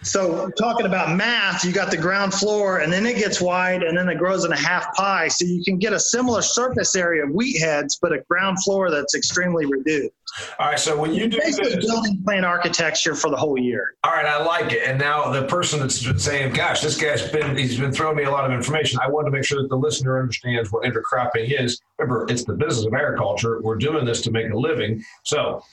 so 0.04 0.50
talking 0.58 0.86
about 0.86 1.16
math, 1.16 1.64
you 1.64 1.72
got 1.72 1.92
the 1.92 1.98
ground 1.98 2.34
floor 2.34 2.80
and 2.80 2.92
then 2.92 3.06
it 3.06 3.18
gets 3.18 3.40
wide 3.40 3.84
and 3.84 3.98
then 3.98 4.10
it 4.10 4.18
grows 4.18 4.46
in 4.46 4.52
a 4.52 4.58
half 4.58 4.96
pie. 4.96 5.28
So 5.28 5.46
you 5.46 5.64
can 5.64 5.78
get 5.78 5.94
a 5.94 6.00
similar 6.00 6.42
surface 6.42 6.96
area 6.96 7.24
of 7.24 7.32
wheat 7.32 7.60
heads, 7.60 8.00
but 8.02 8.12
a 8.12 8.20
ground 8.30 8.58
floor 8.64 8.90
that's 8.90 9.14
extremely 9.14 9.66
reduced. 9.66 10.12
All 10.60 10.68
right. 10.68 10.80
So 10.80 11.00
when 11.00 11.14
you 11.14 11.28
do 11.28 11.38
basically 11.38 11.76
this, 11.76 11.86
building 11.86 12.22
plan 12.24 12.46
architecture 12.46 13.16
for 13.16 13.30
the 13.30 13.36
whole 13.36 13.58
year. 13.58 13.96
All 14.04 14.12
right, 14.12 14.26
I 14.26 14.44
like 14.44 14.72
it. 14.72 14.84
And 14.88 14.98
now 14.98 15.30
the 15.30 15.44
person 15.44 15.80
that's 15.80 16.24
saying, 16.24 16.54
"Gosh, 16.54 16.82
this 16.82 17.00
guy's 17.00 17.30
been 17.30 17.58
he's 17.58 17.78
been 17.78 17.92
throwing 17.92 18.16
me 18.16 18.24
a 18.24 18.32
lot 18.32 18.46
of 18.46 18.52
information." 18.52 19.00
I 19.04 19.10
want 19.10 19.28
to 19.28 19.32
make 19.32 19.44
sure 19.44 19.62
that 19.62 19.68
the 19.68 19.78
listener 19.78 20.20
understands 20.20 20.72
what 20.72 20.84
intercropping 20.84 21.60
is. 21.60 21.82
Remember, 21.98 22.26
it's 22.30 22.46
the 22.46 22.54
business 22.54 22.86
of 22.86 22.94
agriculture. 22.94 23.62
We're 23.62 23.76
doing 23.76 24.06
this 24.06 24.22
to 24.22 24.32
make 24.32 24.50
a 24.52 24.58
living. 24.58 25.04
So 25.24 25.64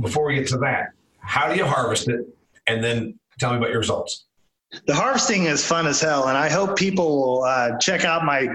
before 0.00 0.24
we 0.26 0.36
get 0.36 0.48
to 0.48 0.58
that, 0.58 0.88
how 1.18 1.52
do 1.52 1.56
you 1.56 1.66
harvest 1.66 2.08
it? 2.08 2.26
And 2.66 2.82
then 2.82 3.18
Tell 3.40 3.50
me 3.52 3.56
about 3.56 3.70
your 3.70 3.78
results. 3.78 4.26
The 4.86 4.94
harvesting 4.94 5.44
is 5.44 5.66
fun 5.66 5.86
as 5.86 6.00
hell, 6.00 6.28
and 6.28 6.38
I 6.38 6.48
hope 6.48 6.76
people 6.76 7.20
will 7.20 7.44
uh, 7.44 7.78
check 7.78 8.04
out 8.04 8.24
my 8.24 8.46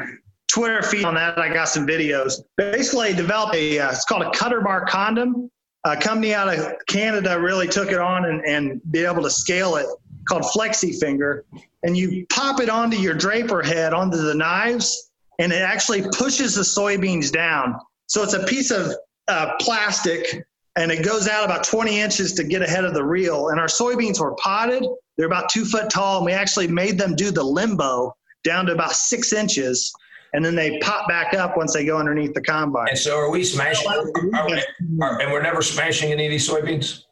Twitter 0.47 0.81
feed 0.83 1.03
on 1.03 1.15
that. 1.15 1.37
I 1.37 1.51
got 1.51 1.67
some 1.67 1.85
videos. 1.85 2.39
Basically, 2.55 3.09
I 3.09 3.13
developed 3.13 3.55
a 3.55 3.79
uh, 3.79 3.91
it's 3.91 4.05
called 4.05 4.21
a 4.21 4.31
cutter 4.31 4.61
bar 4.61 4.85
condom. 4.85 5.49
A 5.83 5.97
company 5.97 6.33
out 6.33 6.47
of 6.47 6.73
Canada 6.87 7.39
really 7.39 7.67
took 7.67 7.91
it 7.91 7.99
on 7.99 8.25
and, 8.25 8.41
and 8.45 8.81
be 8.91 9.03
able 9.03 9.21
to 9.23 9.29
scale 9.29 9.75
it 9.75 9.87
called 10.29 10.43
Flexxifinger. 10.43 11.41
And 11.83 11.97
you 11.97 12.25
pop 12.29 12.59
it 12.59 12.69
onto 12.69 12.97
your 12.97 13.13
draper 13.13 13.61
head 13.61 13.93
onto 13.93 14.17
the 14.17 14.33
knives, 14.33 15.11
and 15.39 15.51
it 15.51 15.61
actually 15.61 16.03
pushes 16.13 16.55
the 16.55 16.61
soybeans 16.61 17.31
down. 17.31 17.75
So 18.07 18.23
it's 18.23 18.33
a 18.33 18.43
piece 18.45 18.71
of 18.71 18.93
uh, 19.27 19.55
plastic 19.59 20.45
and 20.77 20.91
it 20.91 21.03
goes 21.03 21.27
out 21.27 21.45
about 21.45 21.63
20 21.63 21.99
inches 21.99 22.33
to 22.33 22.43
get 22.43 22.61
ahead 22.61 22.83
of 22.83 22.93
the 22.93 23.03
reel. 23.03 23.49
And 23.49 23.59
our 23.59 23.67
soybeans 23.67 24.19
were 24.19 24.35
potted. 24.35 24.85
They're 25.17 25.27
about 25.27 25.49
two 25.49 25.65
foot 25.65 25.89
tall, 25.89 26.17
and 26.17 26.25
we 26.25 26.33
actually 26.33 26.67
made 26.67 26.97
them 26.97 27.15
do 27.15 27.31
the 27.31 27.43
limbo 27.43 28.15
down 28.43 28.65
to 28.65 28.73
about 28.73 28.91
six 28.91 29.33
inches, 29.33 29.93
and 30.33 30.43
then 30.43 30.55
they 30.55 30.77
pop 30.79 31.07
back 31.07 31.33
up 31.33 31.55
once 31.55 31.73
they 31.73 31.85
go 31.85 31.97
underneath 31.97 32.33
the 32.33 32.41
combine. 32.41 32.89
And 32.89 32.97
so, 32.97 33.17
are 33.17 33.29
we 33.29 33.43
smashing? 33.43 33.89
Are 33.89 34.05
we, 34.05 34.61
are, 35.01 35.21
and 35.21 35.31
we're 35.31 35.41
never 35.41 35.61
smashing 35.61 36.11
any 36.11 36.25
of 36.25 36.31
these 36.31 36.47
soybeans. 36.47 37.03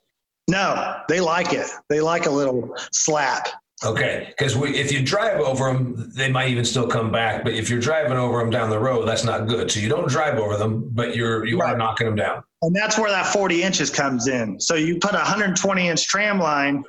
No, 0.49 0.97
they 1.07 1.21
like 1.21 1.53
it. 1.53 1.67
They 1.89 2.01
like 2.01 2.25
a 2.25 2.29
little 2.29 2.75
slap. 2.91 3.47
Okay, 3.85 4.27
because 4.29 4.55
if 4.55 4.91
you 4.91 5.03
drive 5.03 5.41
over 5.41 5.65
them, 5.65 6.11
they 6.15 6.31
might 6.31 6.49
even 6.49 6.63
still 6.63 6.87
come 6.87 7.11
back. 7.11 7.43
But 7.43 7.53
if 7.53 7.69
you're 7.69 7.81
driving 7.81 8.17
over 8.17 8.39
them 8.39 8.49
down 8.49 8.69
the 8.69 8.79
road, 8.79 9.05
that's 9.05 9.25
not 9.25 9.47
good. 9.47 9.69
So 9.69 9.79
you 9.81 9.89
don't 9.89 10.07
drive 10.07 10.37
over 10.37 10.55
them, 10.55 10.89
but 10.91 11.15
you're 11.15 11.45
you 11.45 11.59
right. 11.59 11.73
are 11.73 11.77
knocking 11.77 12.07
them 12.07 12.15
down. 12.15 12.43
And 12.61 12.73
that's 12.73 12.97
where 12.97 13.11
that 13.11 13.25
40 13.27 13.61
inches 13.61 13.89
comes 13.89 14.27
in. 14.27 14.59
So 14.59 14.75
you 14.75 14.99
put 14.99 15.11
a 15.11 15.17
120 15.17 15.89
inch 15.89 16.07
tram 16.07 16.39
line, 16.39 16.83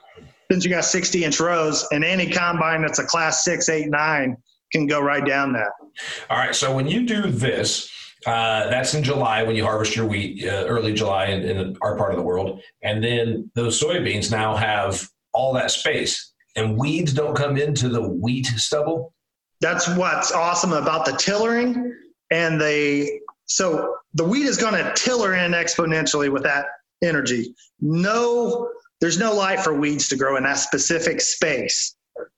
since 0.51 0.65
you 0.65 0.71
got 0.71 0.85
60 0.85 1.25
inch 1.25 1.41
rows, 1.41 1.87
and 1.91 2.05
any 2.05 2.31
combine 2.31 2.83
that's 2.83 3.01
a 3.01 3.05
class 3.05 3.43
six, 3.43 3.69
eight, 3.69 3.89
nine 3.89 4.37
can 4.71 4.87
go 4.87 5.01
right 5.01 5.25
down 5.25 5.53
that. 5.55 5.71
All 6.31 6.39
right. 6.39 6.55
So 6.55 6.75
when 6.75 6.87
you 6.87 7.07
do 7.07 7.29
this, 7.29 7.91
uh, 8.27 8.71
that's 8.71 8.95
in 8.95 9.03
July 9.03 9.43
when 9.43 9.57
you 9.57 9.65
harvest 9.65 9.97
your 9.97 10.07
wheat, 10.07 10.45
uh, 10.47 10.65
early 10.67 10.95
July 10.95 11.27
in, 11.27 11.43
in 11.43 11.77
our 11.83 11.97
part 11.97 12.13
of 12.13 12.17
the 12.17 12.23
world, 12.23 12.63
and 12.83 13.03
then 13.03 13.51
those 13.55 13.81
soybeans 13.83 14.31
now 14.31 14.55
have 14.55 15.09
all 15.33 15.53
that 15.55 15.71
space 15.71 16.34
and 16.57 16.77
weeds 16.77 17.13
don't 17.13 17.37
come 17.37 17.57
into 17.57 17.89
the 17.89 18.03
wheat 18.03 18.47
stubble? 18.47 19.13
That's 19.61 19.89
what's 19.97 20.33
awesome 20.33 20.73
about 20.73 21.07
the 21.07 21.13
tillering 21.13 21.97
and 22.31 22.61
the 22.61 23.21
so 23.47 23.97
the 24.15 24.25
wheat 24.25 24.47
is 24.47 24.57
going 24.57 24.75
to 24.75 24.93
tiller 24.95 25.35
in 25.35 25.53
exponentially 25.53 26.33
with 26.33 26.43
that 26.45 26.67
energy. 27.03 27.55
No, 27.81 28.71
there's 29.01 29.19
no 29.19 29.35
light 29.35 29.61
for 29.61 29.75
weeds 29.75 30.09
to 30.09 30.17
grow 30.17 30.37
in 30.37 30.45
that 30.45 30.59
specific 30.59 31.21
space. 31.21 31.97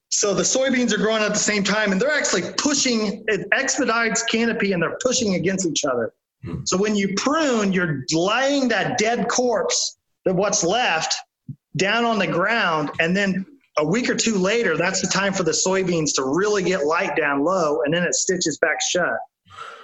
So 0.09 0.35
the 0.35 0.42
soybeans 0.42 0.92
are 0.92 0.98
growing 0.98 1.22
at 1.22 1.33
the 1.33 1.38
same 1.38 1.62
time 1.62 1.92
and 1.92 2.00
they're 2.00 2.11
actually 2.11 2.42
pushing, 2.57 3.24
it 3.29 3.46
expedites 3.52 4.22
canopy 4.24 4.72
and 4.72 4.83
they're 4.83 4.98
pushing 5.02 5.35
against 5.35 5.66
each 5.66 5.85
other. 5.85 6.12
Hmm. 6.44 6.64
So 6.64 6.76
when 6.76 6.94
you 6.94 7.14
prune, 7.16 7.72
you're 7.72 8.05
laying 8.12 8.68
that 8.68 8.98
dead 8.98 9.29
corpse, 9.29 9.98
that 10.24 10.35
what's 10.35 10.64
left, 10.64 11.14
down 11.76 12.05
on 12.05 12.18
the 12.18 12.26
ground 12.26 12.90
and 13.00 13.16
then 13.16 13.44
a 13.79 13.85
week 13.85 14.09
or 14.09 14.15
two 14.15 14.37
later, 14.37 14.77
that's 14.77 15.01
the 15.01 15.09
time 15.09 15.33
for 15.33 15.43
the 15.43 15.53
soybeans 15.53 16.15
to 16.15 16.25
really 16.25 16.62
get 16.62 16.85
light 16.85 17.17
down 17.17 17.45
low, 17.45 17.83
and 17.85 17.93
then 17.93 18.03
it 18.03 18.15
stitches 18.15 18.59
back 18.59 18.81
shut. 18.81 19.19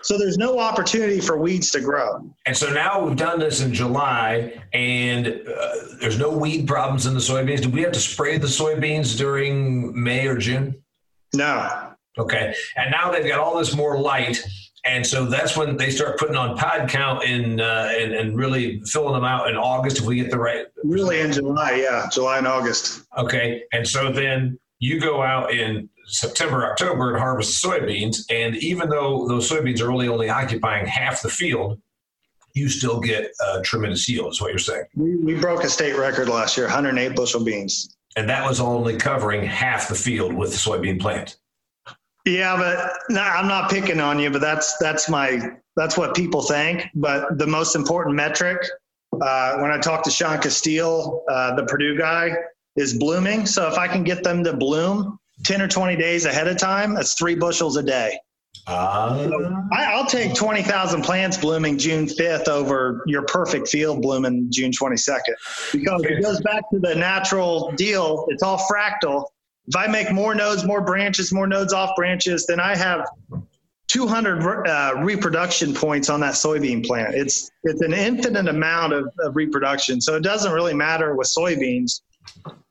So 0.02 0.18
there's 0.18 0.36
no 0.36 0.58
opportunity 0.58 1.20
for 1.20 1.38
weeds 1.38 1.70
to 1.70 1.80
grow. 1.80 2.28
And 2.44 2.56
so 2.56 2.72
now 2.72 3.04
we've 3.04 3.16
done 3.16 3.38
this 3.38 3.60
in 3.60 3.72
July, 3.72 4.60
and 4.72 5.28
uh, 5.28 5.72
there's 6.00 6.18
no 6.18 6.30
weed 6.30 6.66
problems 6.66 7.06
in 7.06 7.14
the 7.14 7.20
soybeans. 7.20 7.62
Do 7.62 7.70
we 7.70 7.82
have 7.82 7.92
to 7.92 8.00
spray 8.00 8.38
the 8.38 8.48
soybeans 8.48 9.16
during 9.16 10.02
May 10.02 10.26
or 10.26 10.36
June? 10.36 10.82
No. 11.34 11.92
Okay. 12.18 12.54
And 12.76 12.90
now 12.90 13.12
they've 13.12 13.26
got 13.26 13.38
all 13.38 13.56
this 13.56 13.76
more 13.76 13.98
light 13.98 14.42
and 14.84 15.06
so 15.06 15.26
that's 15.26 15.56
when 15.56 15.76
they 15.76 15.90
start 15.90 16.18
putting 16.18 16.34
on 16.34 16.56
pod 16.56 16.88
count 16.88 17.24
in, 17.24 17.60
uh, 17.60 17.92
and, 17.96 18.12
and 18.12 18.36
really 18.36 18.80
filling 18.82 19.14
them 19.14 19.24
out 19.24 19.48
in 19.48 19.56
August 19.56 19.98
if 19.98 20.04
we 20.04 20.16
get 20.16 20.30
the 20.30 20.38
right. 20.38 20.66
Really 20.82 21.20
in 21.20 21.32
July, 21.32 21.72
yeah, 21.72 22.08
July 22.10 22.38
and 22.38 22.46
August. 22.46 23.04
Okay, 23.16 23.62
and 23.72 23.86
so 23.86 24.10
then 24.10 24.58
you 24.80 24.98
go 24.98 25.22
out 25.22 25.52
in 25.52 25.88
September, 26.06 26.66
October 26.66 27.10
and 27.10 27.18
harvest 27.18 27.62
soybeans, 27.62 28.24
and 28.28 28.56
even 28.56 28.88
though 28.88 29.28
those 29.28 29.48
soybeans 29.48 29.80
are 29.80 29.88
really 29.88 30.08
only 30.08 30.28
occupying 30.28 30.84
half 30.86 31.22
the 31.22 31.28
field, 31.28 31.80
you 32.54 32.68
still 32.68 32.98
get 32.98 33.30
a 33.54 33.62
tremendous 33.62 34.08
yield. 34.08 34.32
Is 34.32 34.40
what 34.40 34.50
you're 34.50 34.58
saying? 34.58 34.84
We, 34.96 35.16
we 35.16 35.34
broke 35.36 35.62
a 35.62 35.68
state 35.68 35.96
record 35.96 36.28
last 36.28 36.56
year, 36.56 36.66
108 36.66 37.14
bushel 37.14 37.44
beans, 37.44 37.96
and 38.16 38.28
that 38.28 38.44
was 38.44 38.60
only 38.60 38.96
covering 38.96 39.44
half 39.44 39.88
the 39.88 39.94
field 39.94 40.34
with 40.34 40.50
the 40.50 40.56
soybean 40.56 41.00
plant. 41.00 41.36
Yeah, 42.24 42.56
but 42.56 42.92
no, 43.10 43.20
I'm 43.20 43.48
not 43.48 43.70
picking 43.70 44.00
on 44.00 44.18
you, 44.18 44.30
but 44.30 44.40
that's 44.40 44.76
that's 44.78 45.08
my 45.08 45.40
that's 45.76 45.96
what 45.96 46.14
people 46.14 46.42
think. 46.42 46.86
But 46.94 47.38
the 47.38 47.46
most 47.46 47.74
important 47.74 48.14
metric 48.14 48.64
uh, 49.20 49.58
when 49.58 49.70
I 49.70 49.78
talk 49.78 50.02
to 50.04 50.10
Shaun 50.10 50.38
Casteel, 50.38 51.22
uh, 51.28 51.54
the 51.54 51.64
Purdue 51.64 51.98
guy, 51.98 52.34
is 52.76 52.96
blooming. 52.96 53.46
So 53.46 53.68
if 53.68 53.76
I 53.76 53.88
can 53.88 54.04
get 54.04 54.24
them 54.24 54.42
to 54.44 54.56
bloom 54.56 55.18
10 55.44 55.60
or 55.60 55.68
20 55.68 55.96
days 55.96 56.24
ahead 56.24 56.48
of 56.48 56.56
time, 56.56 56.94
that's 56.94 57.14
three 57.14 57.34
bushels 57.34 57.76
a 57.76 57.82
day. 57.82 58.18
Uh, 58.66 59.28
so 59.28 59.66
I, 59.72 59.96
will 59.96 60.06
take 60.06 60.34
20,000 60.34 61.02
plants 61.02 61.36
blooming 61.36 61.78
June 61.78 62.06
5th 62.06 62.48
over 62.48 63.02
your 63.06 63.22
perfect 63.22 63.68
field 63.68 64.02
blooming 64.02 64.46
June 64.50 64.70
22nd 64.70 65.20
because 65.72 66.02
it 66.04 66.22
goes 66.22 66.40
back 66.42 66.62
to 66.70 66.78
the 66.78 66.94
natural 66.94 67.72
deal. 67.72 68.26
It's 68.28 68.42
all 68.42 68.58
fractal. 68.58 69.24
If 69.68 69.76
I 69.76 69.86
make 69.86 70.10
more 70.12 70.34
nodes, 70.34 70.64
more 70.64 70.80
branches, 70.80 71.32
more 71.32 71.46
nodes 71.46 71.72
off 71.72 71.94
branches, 71.96 72.46
then 72.46 72.58
I 72.58 72.76
have 72.76 73.06
200 73.88 74.66
uh, 74.66 74.94
reproduction 75.02 75.74
points 75.74 76.08
on 76.08 76.18
that 76.20 76.34
soybean 76.34 76.84
plant. 76.84 77.14
It's 77.14 77.50
it's 77.62 77.82
an 77.82 77.92
infinite 77.92 78.48
amount 78.48 78.94
of, 78.94 79.12
of, 79.20 79.36
reproduction. 79.36 80.00
So 80.00 80.16
it 80.16 80.22
doesn't 80.22 80.50
really 80.50 80.74
matter 80.74 81.14
with 81.14 81.28
soybeans 81.28 82.00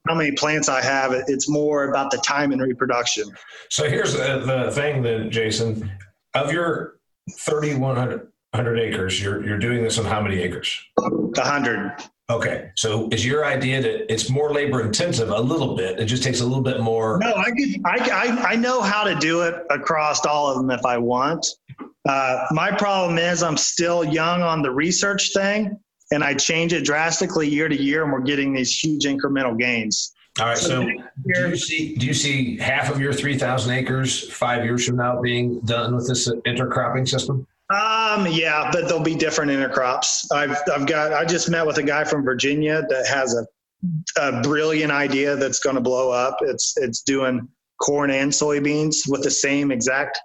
how 0.07 0.15
many 0.15 0.31
plants 0.31 0.67
I 0.67 0.81
have. 0.81 1.13
It's 1.27 1.47
more 1.47 1.89
about 1.89 2.11
the 2.11 2.17
time 2.17 2.51
and 2.51 2.61
reproduction. 2.61 3.25
So 3.69 3.87
here's 3.87 4.13
the, 4.13 4.39
the 4.39 4.71
thing, 4.71 5.03
then, 5.03 5.29
Jason. 5.29 5.91
Of 6.33 6.51
your 6.51 6.99
3,100 7.37 8.79
acres, 8.79 9.21
you're 9.21 9.45
you're 9.45 9.59
doing 9.59 9.83
this 9.83 9.99
on 9.99 10.05
how 10.05 10.21
many 10.21 10.39
acres? 10.39 10.83
100. 10.95 11.97
Okay, 12.31 12.71
so 12.75 13.09
is 13.11 13.25
your 13.25 13.45
idea 13.45 13.81
that 13.81 14.11
it's 14.11 14.29
more 14.29 14.53
labor 14.53 14.81
intensive 14.81 15.29
a 15.29 15.39
little 15.39 15.75
bit? 15.75 15.99
It 15.99 16.05
just 16.05 16.23
takes 16.23 16.39
a 16.39 16.45
little 16.45 16.63
bit 16.63 16.79
more. 16.79 17.19
No, 17.19 17.33
I 17.33 17.51
could, 17.51 17.81
I, 17.85 18.09
I, 18.09 18.51
I 18.51 18.55
know 18.55 18.81
how 18.81 19.03
to 19.03 19.15
do 19.15 19.41
it 19.41 19.55
across 19.69 20.25
all 20.25 20.49
of 20.49 20.55
them 20.55 20.71
if 20.71 20.85
I 20.85 20.97
want. 20.97 21.45
Uh, 22.07 22.45
my 22.51 22.71
problem 22.71 23.17
is 23.17 23.43
I'm 23.43 23.57
still 23.57 24.05
young 24.05 24.41
on 24.41 24.61
the 24.61 24.71
research 24.71 25.33
thing, 25.33 25.77
and 26.11 26.23
I 26.23 26.33
change 26.33 26.71
it 26.71 26.85
drastically 26.85 27.49
year 27.49 27.67
to 27.67 27.79
year, 27.79 28.03
and 28.03 28.13
we're 28.13 28.21
getting 28.21 28.53
these 28.53 28.79
huge 28.79 29.03
incremental 29.03 29.57
gains. 29.59 30.13
All 30.39 30.45
right. 30.45 30.57
So, 30.57 30.83
do 30.85 30.99
you 31.25 31.57
see 31.57 31.95
do 31.95 32.05
you 32.05 32.13
see 32.13 32.57
half 32.57 32.89
of 32.89 33.01
your 33.01 33.11
three 33.11 33.37
thousand 33.37 33.73
acres 33.73 34.31
five 34.31 34.63
years 34.63 34.85
from 34.85 34.95
now 34.95 35.19
being 35.19 35.59
done 35.61 35.93
with 35.93 36.07
this 36.07 36.29
intercropping 36.47 37.07
system? 37.07 37.45
Um, 37.71 38.27
yeah, 38.27 38.69
but 38.71 38.87
they'll 38.87 38.99
be 38.99 39.15
different 39.15 39.51
intercrops. 39.51 40.31
I've 40.33 40.57
I've 40.73 40.85
got 40.85 41.13
I 41.13 41.25
just 41.25 41.49
met 41.49 41.65
with 41.65 41.77
a 41.77 41.83
guy 41.83 42.03
from 42.03 42.23
Virginia 42.23 42.83
that 42.89 43.07
has 43.07 43.35
a 43.35 43.45
a 44.17 44.41
brilliant 44.41 44.91
idea 44.91 45.35
that's 45.35 45.59
going 45.59 45.75
to 45.75 45.81
blow 45.81 46.11
up. 46.11 46.37
It's 46.41 46.75
it's 46.77 47.01
doing 47.01 47.47
corn 47.81 48.11
and 48.11 48.31
soybeans 48.31 49.07
with 49.07 49.23
the 49.23 49.31
same 49.31 49.71
exact 49.71 50.19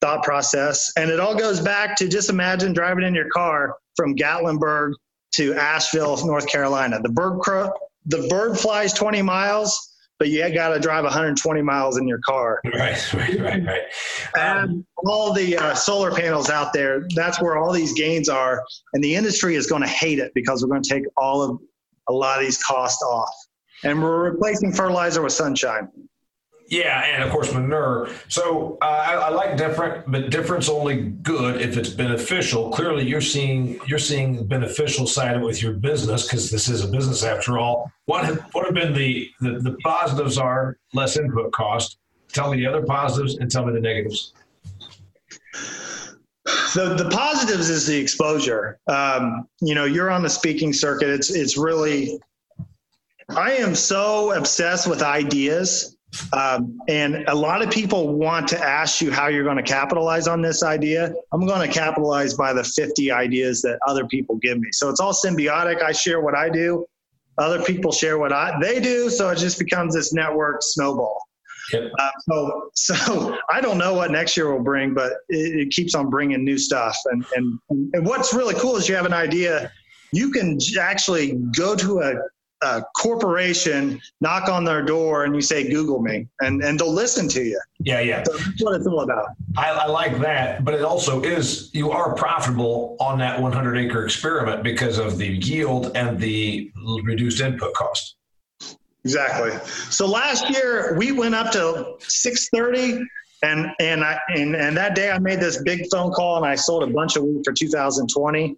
thought 0.00 0.22
process, 0.22 0.92
and 0.96 1.10
it 1.10 1.20
all 1.20 1.36
goes 1.36 1.60
back 1.60 1.96
to 1.96 2.08
just 2.08 2.30
imagine 2.30 2.72
driving 2.72 3.04
in 3.04 3.14
your 3.14 3.28
car 3.30 3.76
from 3.96 4.14
Gatlinburg 4.14 4.92
to 5.34 5.54
Asheville, 5.54 6.24
North 6.26 6.46
Carolina. 6.46 7.00
The 7.00 7.08
bird 7.08 7.40
crow, 7.40 7.70
the 8.06 8.26
bird 8.28 8.58
flies 8.58 8.92
20 8.92 9.22
miles 9.22 9.91
but 10.22 10.30
you 10.30 10.54
got 10.54 10.68
to 10.68 10.78
drive 10.78 11.02
120 11.02 11.62
miles 11.62 11.98
in 11.98 12.06
your 12.06 12.20
car. 12.20 12.60
Right, 12.72 13.14
right, 13.14 13.40
right, 13.40 13.62
right. 13.64 14.40
Um, 14.40 14.86
all 15.04 15.32
the 15.32 15.56
uh, 15.56 15.74
solar 15.74 16.12
panels 16.12 16.48
out 16.48 16.72
there, 16.72 17.08
that's 17.16 17.42
where 17.42 17.56
all 17.56 17.72
these 17.72 17.92
gains 17.92 18.28
are. 18.28 18.62
And 18.92 19.02
the 19.02 19.16
industry 19.16 19.56
is 19.56 19.66
going 19.66 19.82
to 19.82 19.88
hate 19.88 20.20
it 20.20 20.30
because 20.32 20.62
we're 20.62 20.68
going 20.68 20.82
to 20.82 20.88
take 20.88 21.02
all 21.16 21.42
of 21.42 21.58
a 22.08 22.12
lot 22.12 22.38
of 22.38 22.44
these 22.44 22.62
costs 22.62 23.02
off. 23.02 23.34
And 23.82 24.00
we're 24.00 24.30
replacing 24.30 24.72
fertilizer 24.72 25.22
with 25.22 25.32
sunshine. 25.32 25.88
Yeah, 26.72 27.04
and 27.04 27.22
of 27.22 27.28
course 27.28 27.52
manure. 27.52 28.08
So 28.28 28.78
uh, 28.80 28.86
I, 28.86 29.12
I, 29.14 29.28
like 29.28 29.58
different, 29.58 30.10
but 30.10 30.30
different's 30.30 30.70
only 30.70 31.02
good 31.02 31.60
if 31.60 31.76
it's 31.76 31.90
beneficial. 31.90 32.70
Clearly, 32.70 33.06
you're 33.06 33.20
seeing 33.20 33.78
you're 33.86 33.98
seeing 33.98 34.36
the 34.36 34.42
beneficial 34.42 35.06
side 35.06 35.36
of 35.36 35.42
it 35.42 35.44
with 35.44 35.62
your 35.62 35.74
business 35.74 36.22
because 36.22 36.50
this 36.50 36.70
is 36.70 36.82
a 36.82 36.88
business 36.88 37.24
after 37.24 37.58
all. 37.58 37.92
What 38.06 38.24
have, 38.24 38.40
what 38.52 38.64
have 38.64 38.74
been 38.74 38.94
the, 38.94 39.28
the 39.42 39.58
the 39.58 39.76
positives 39.84 40.38
are 40.38 40.78
less 40.94 41.18
input 41.18 41.52
cost. 41.52 41.98
Tell 42.32 42.50
me 42.50 42.56
the 42.56 42.66
other 42.66 42.86
positives 42.86 43.36
and 43.36 43.50
tell 43.50 43.66
me 43.66 43.74
the 43.74 43.80
negatives. 43.80 44.32
The, 46.74 46.94
the 46.96 47.10
positives 47.12 47.68
is 47.68 47.86
the 47.86 47.98
exposure. 47.98 48.78
Um, 48.86 49.46
you 49.60 49.74
know, 49.74 49.84
you're 49.84 50.10
on 50.10 50.22
the 50.22 50.30
speaking 50.30 50.72
circuit. 50.72 51.10
It's 51.10 51.30
it's 51.30 51.58
really. 51.58 52.18
I 53.28 53.52
am 53.52 53.74
so 53.74 54.32
obsessed 54.32 54.88
with 54.88 55.02
ideas 55.02 55.98
um, 56.32 56.78
and 56.88 57.24
a 57.28 57.34
lot 57.34 57.62
of 57.62 57.70
people 57.70 58.14
want 58.14 58.48
to 58.48 58.58
ask 58.58 59.00
you 59.00 59.10
how 59.10 59.28
you're 59.28 59.44
going 59.44 59.56
to 59.56 59.62
capitalize 59.62 60.28
on 60.28 60.42
this 60.42 60.62
idea. 60.62 61.12
I'm 61.32 61.46
going 61.46 61.66
to 61.66 61.72
capitalize 61.72 62.34
by 62.34 62.52
the 62.52 62.64
50 62.64 63.10
ideas 63.10 63.62
that 63.62 63.78
other 63.86 64.06
people 64.06 64.36
give 64.36 64.58
me. 64.58 64.68
So 64.72 64.88
it's 64.88 65.00
all 65.00 65.12
symbiotic. 65.12 65.82
I 65.82 65.92
share 65.92 66.20
what 66.20 66.34
I 66.34 66.50
do, 66.50 66.84
other 67.38 67.62
people 67.62 67.92
share 67.92 68.18
what 68.18 68.32
I 68.32 68.58
they 68.60 68.80
do. 68.80 69.08
So 69.08 69.30
it 69.30 69.38
just 69.38 69.58
becomes 69.58 69.94
this 69.94 70.12
network 70.12 70.58
snowball. 70.60 71.22
Yep. 71.72 71.90
Uh, 71.98 72.10
so, 72.20 72.70
so 72.74 73.38
I 73.50 73.60
don't 73.60 73.78
know 73.78 73.94
what 73.94 74.10
next 74.10 74.36
year 74.36 74.52
will 74.52 74.62
bring, 74.62 74.94
but 74.94 75.12
it, 75.28 75.60
it 75.60 75.70
keeps 75.70 75.94
on 75.94 76.10
bringing 76.10 76.44
new 76.44 76.58
stuff. 76.58 76.96
And, 77.06 77.24
and 77.34 77.58
and 77.94 78.06
what's 78.06 78.34
really 78.34 78.54
cool 78.54 78.76
is 78.76 78.88
you 78.88 78.94
have 78.94 79.06
an 79.06 79.14
idea. 79.14 79.72
You 80.12 80.30
can 80.30 80.58
actually 80.78 81.38
go 81.56 81.74
to 81.74 82.00
a 82.00 82.14
a 82.62 82.82
corporation 82.96 84.00
knock 84.20 84.48
on 84.48 84.64
their 84.64 84.82
door 84.82 85.24
and 85.24 85.34
you 85.34 85.40
say 85.40 85.68
google 85.70 86.00
me 86.00 86.26
and 86.40 86.62
and 86.62 86.78
they'll 86.78 86.92
listen 86.92 87.28
to 87.28 87.42
you 87.42 87.60
yeah 87.80 88.00
yeah 88.00 88.22
so 88.24 88.32
that's 88.36 88.62
what 88.62 88.74
it's 88.74 88.86
all 88.86 89.00
about 89.00 89.26
I, 89.56 89.70
I, 89.70 89.86
like 89.86 90.18
that 90.20 90.64
but 90.64 90.74
it 90.74 90.82
also 90.82 91.22
is 91.22 91.70
you 91.74 91.90
are 91.90 92.14
profitable 92.14 92.96
on 93.00 93.18
that 93.18 93.40
100 93.40 93.76
acre 93.76 94.04
experiment 94.04 94.62
because 94.62 94.98
of 94.98 95.18
the 95.18 95.26
yield 95.26 95.96
and 95.96 96.18
the 96.18 96.70
reduced 97.04 97.40
input 97.40 97.74
cost 97.74 98.16
Exactly. 99.04 99.50
So 99.90 100.06
last 100.06 100.48
year 100.50 100.94
we 100.96 101.12
went 101.12 101.34
up 101.34 101.50
to 101.52 101.96
630 101.98 103.04
and 103.42 103.66
and 103.80 104.04
I 104.04 104.18
and, 104.28 104.54
and 104.54 104.76
that 104.76 104.94
day 104.94 105.10
I 105.10 105.18
made 105.18 105.40
this 105.40 105.60
big 105.62 105.86
phone 105.90 106.12
call 106.12 106.36
and 106.36 106.46
I 106.46 106.54
sold 106.54 106.84
a 106.84 106.86
bunch 106.86 107.16
of 107.16 107.24
wheat 107.24 107.42
for 107.44 107.52
2020. 107.52 108.56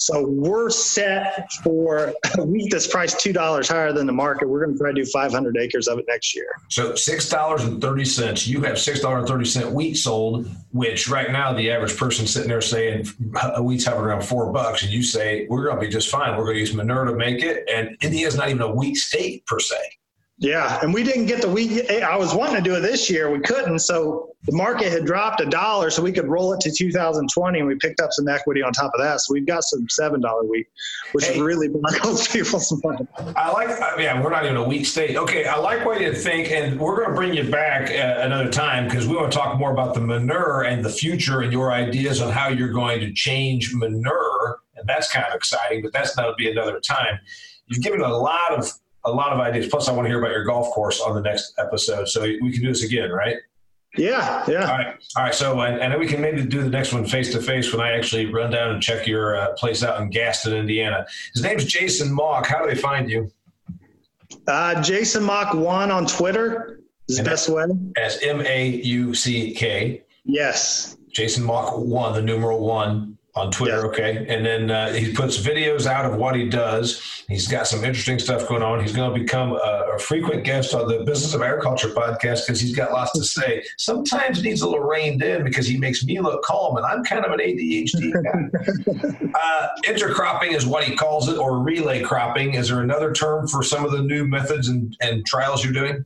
So 0.00 0.26
we're 0.26 0.70
set 0.70 1.52
for 1.62 2.14
wheat 2.38 2.70
that's 2.70 2.86
priced 2.86 3.20
two 3.20 3.34
dollars 3.34 3.68
higher 3.68 3.92
than 3.92 4.06
the 4.06 4.14
market. 4.14 4.48
We're 4.48 4.64
going 4.64 4.74
to 4.74 4.78
try 4.78 4.92
to 4.92 4.94
do 4.94 5.04
500 5.04 5.58
acres 5.58 5.88
of 5.88 5.98
it 5.98 6.06
next 6.08 6.34
year. 6.34 6.48
So 6.68 6.94
six 6.94 7.28
dollars 7.28 7.64
and 7.64 7.82
thirty 7.82 8.06
cents. 8.06 8.46
You 8.46 8.62
have 8.62 8.78
six 8.78 9.00
dollar 9.00 9.18
and 9.18 9.28
thirty 9.28 9.44
cent 9.44 9.70
wheat 9.72 9.98
sold, 9.98 10.48
which 10.72 11.10
right 11.10 11.30
now 11.30 11.52
the 11.52 11.70
average 11.70 11.98
person 11.98 12.26
sitting 12.26 12.48
there 12.48 12.62
saying 12.62 13.08
a 13.42 13.58
uh, 13.58 13.62
wheat's 13.62 13.84
hovering 13.84 14.06
around 14.06 14.22
four 14.22 14.50
bucks, 14.50 14.82
and 14.82 14.90
you 14.90 15.02
say 15.02 15.46
we're 15.50 15.64
going 15.64 15.76
to 15.76 15.80
be 15.82 15.92
just 15.92 16.08
fine. 16.08 16.34
We're 16.34 16.44
going 16.44 16.56
to 16.56 16.60
use 16.60 16.72
manure 16.72 17.04
to 17.04 17.14
make 17.14 17.42
it, 17.42 17.68
and 17.70 17.94
Indiana's 18.00 18.36
not 18.36 18.48
even 18.48 18.62
a 18.62 18.74
wheat 18.74 18.96
state 18.96 19.44
per 19.44 19.60
se. 19.60 19.76
Yeah, 20.40 20.80
and 20.80 20.94
we 20.94 21.02
didn't 21.02 21.26
get 21.26 21.42
the 21.42 21.50
wheat. 21.50 21.90
I 21.90 22.16
was 22.16 22.34
wanting 22.34 22.56
to 22.56 22.62
do 22.62 22.74
it 22.74 22.80
this 22.80 23.10
year. 23.10 23.30
We 23.30 23.40
couldn't, 23.40 23.80
so 23.80 24.34
the 24.44 24.56
market 24.56 24.90
had 24.90 25.04
dropped 25.04 25.42
a 25.42 25.44
dollar, 25.44 25.90
so 25.90 26.02
we 26.02 26.12
could 26.12 26.28
roll 26.28 26.54
it 26.54 26.60
to 26.60 26.72
2020, 26.72 27.58
and 27.58 27.68
we 27.68 27.74
picked 27.74 28.00
up 28.00 28.08
some 28.10 28.26
equity 28.26 28.62
on 28.62 28.72
top 28.72 28.90
of 28.94 29.02
that. 29.02 29.20
So 29.20 29.34
we've 29.34 29.46
got 29.46 29.64
some 29.64 29.86
seven 29.90 30.22
dollar 30.22 30.44
wheat, 30.44 30.66
which 31.12 31.26
hey, 31.26 31.42
really 31.42 31.68
boggles 31.82 32.26
people's 32.26 32.72
mind. 32.82 33.06
I 33.36 33.52
like. 33.52 33.68
Yeah, 33.98 34.22
we're 34.22 34.30
not 34.30 34.46
even 34.46 34.56
a 34.56 34.66
wheat 34.66 34.84
state. 34.84 35.14
Okay, 35.14 35.44
I 35.44 35.58
like 35.58 35.84
what 35.84 36.00
you 36.00 36.14
think, 36.14 36.50
and 36.50 36.80
we're 36.80 36.96
going 36.96 37.10
to 37.10 37.14
bring 37.14 37.34
you 37.34 37.50
back 37.50 37.90
uh, 37.90 38.22
another 38.22 38.50
time 38.50 38.84
because 38.84 39.06
we 39.06 39.16
want 39.16 39.30
to 39.30 39.36
talk 39.36 39.58
more 39.58 39.72
about 39.72 39.92
the 39.92 40.00
manure 40.00 40.62
and 40.62 40.82
the 40.82 40.90
future 40.90 41.42
and 41.42 41.52
your 41.52 41.70
ideas 41.70 42.22
on 42.22 42.32
how 42.32 42.48
you're 42.48 42.72
going 42.72 43.00
to 43.00 43.12
change 43.12 43.74
manure, 43.74 44.60
and 44.74 44.88
that's 44.88 45.12
kind 45.12 45.26
of 45.26 45.34
exciting. 45.34 45.82
But 45.82 45.92
that's 45.92 46.16
that'll 46.16 46.34
be 46.34 46.50
another 46.50 46.80
time. 46.80 47.18
You've 47.66 47.82
given 47.82 48.00
a 48.00 48.08
lot 48.08 48.52
of 48.56 48.72
a 49.04 49.10
lot 49.10 49.32
of 49.32 49.40
ideas. 49.40 49.68
Plus, 49.68 49.88
I 49.88 49.92
want 49.92 50.06
to 50.06 50.08
hear 50.08 50.18
about 50.18 50.32
your 50.32 50.44
golf 50.44 50.70
course 50.70 51.00
on 51.00 51.14
the 51.14 51.20
next 51.20 51.54
episode. 51.58 52.08
So 52.08 52.22
we 52.22 52.52
can 52.52 52.62
do 52.62 52.68
this 52.68 52.84
again, 52.84 53.10
right? 53.10 53.36
Yeah, 53.96 54.44
yeah. 54.46 54.70
All 54.70 54.78
right, 54.78 54.94
all 55.16 55.24
right. 55.24 55.34
So, 55.34 55.60
and, 55.62 55.80
and 55.80 55.92
then 55.92 55.98
we 55.98 56.06
can 56.06 56.20
maybe 56.20 56.44
do 56.44 56.62
the 56.62 56.70
next 56.70 56.92
one 56.92 57.04
face 57.04 57.32
to 57.32 57.42
face 57.42 57.72
when 57.72 57.84
I 57.84 57.90
actually 57.90 58.26
run 58.26 58.52
down 58.52 58.70
and 58.70 58.80
check 58.80 59.06
your 59.06 59.34
uh, 59.34 59.52
place 59.54 59.82
out 59.82 60.00
in 60.00 60.10
Gaston, 60.10 60.52
Indiana. 60.52 61.04
His 61.34 61.42
name's 61.42 61.64
Jason 61.64 62.08
Mauck. 62.16 62.46
How 62.46 62.62
do 62.62 62.72
they 62.72 62.80
find 62.80 63.10
you? 63.10 63.32
Uh, 64.46 64.80
Jason 64.80 65.24
Mauck 65.24 65.56
one 65.56 65.90
on 65.90 66.06
Twitter 66.06 66.80
is 67.08 67.16
the 67.16 67.24
best 67.24 67.48
way. 67.48 67.64
As 67.96 68.22
M 68.22 68.42
A 68.42 68.68
U 68.68 69.12
C 69.12 69.52
K. 69.54 70.04
Yes. 70.24 70.96
Jason 71.10 71.42
Mauck 71.42 71.84
one, 71.84 72.12
the 72.12 72.22
numeral 72.22 72.60
one 72.60 73.18
on 73.34 73.50
Twitter. 73.50 73.76
Yeah. 73.76 73.86
Okay. 73.86 74.26
And 74.28 74.44
then 74.44 74.70
uh, 74.70 74.92
he 74.92 75.12
puts 75.12 75.38
videos 75.38 75.86
out 75.86 76.04
of 76.04 76.16
what 76.16 76.34
he 76.34 76.48
does. 76.48 77.24
He's 77.28 77.46
got 77.46 77.66
some 77.66 77.84
interesting 77.84 78.18
stuff 78.18 78.48
going 78.48 78.62
on. 78.62 78.80
He's 78.80 78.92
going 78.92 79.12
to 79.12 79.18
become 79.18 79.52
a, 79.52 79.92
a 79.94 79.98
frequent 79.98 80.44
guest 80.44 80.74
on 80.74 80.88
the 80.88 81.04
Business 81.04 81.34
of 81.34 81.42
Agriculture 81.42 81.88
podcast 81.88 82.46
because 82.46 82.60
he's 82.60 82.74
got 82.74 82.92
lots 82.92 83.12
to 83.12 83.24
say. 83.24 83.64
Sometimes 83.78 84.42
needs 84.42 84.62
a 84.62 84.68
little 84.68 84.84
reined 84.84 85.22
in 85.22 85.44
because 85.44 85.66
he 85.66 85.78
makes 85.78 86.04
me 86.04 86.18
look 86.20 86.42
calm, 86.42 86.76
and 86.76 86.84
I'm 86.84 87.04
kind 87.04 87.24
of 87.24 87.32
an 87.32 87.38
ADHD 87.38 88.12
guy. 88.12 89.32
uh, 89.40 89.68
intercropping 89.86 90.52
is 90.52 90.66
what 90.66 90.84
he 90.84 90.96
calls 90.96 91.28
it, 91.28 91.38
or 91.38 91.60
relay 91.60 92.02
cropping. 92.02 92.54
Is 92.54 92.68
there 92.68 92.80
another 92.80 93.12
term 93.12 93.46
for 93.46 93.62
some 93.62 93.84
of 93.84 93.92
the 93.92 94.02
new 94.02 94.26
methods 94.26 94.68
and, 94.68 94.96
and 95.00 95.24
trials 95.24 95.62
you're 95.62 95.72
doing? 95.72 96.04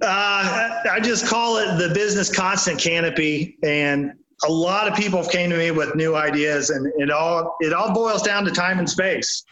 Uh, 0.00 0.80
I 0.90 1.00
just 1.02 1.26
call 1.26 1.56
it 1.56 1.76
the 1.76 1.92
business 1.92 2.34
constant 2.34 2.80
canopy, 2.80 3.58
and 3.62 4.12
a 4.44 4.52
lot 4.52 4.88
of 4.88 4.94
people 4.94 5.24
came 5.24 5.50
to 5.50 5.56
me 5.56 5.70
with 5.70 5.94
new 5.94 6.14
ideas 6.14 6.70
and 6.70 6.90
it 6.96 7.10
all 7.10 7.56
it 7.60 7.72
all 7.72 7.92
boils 7.92 8.22
down 8.22 8.44
to 8.44 8.50
time 8.50 8.78
and 8.78 8.88
space. 8.88 9.44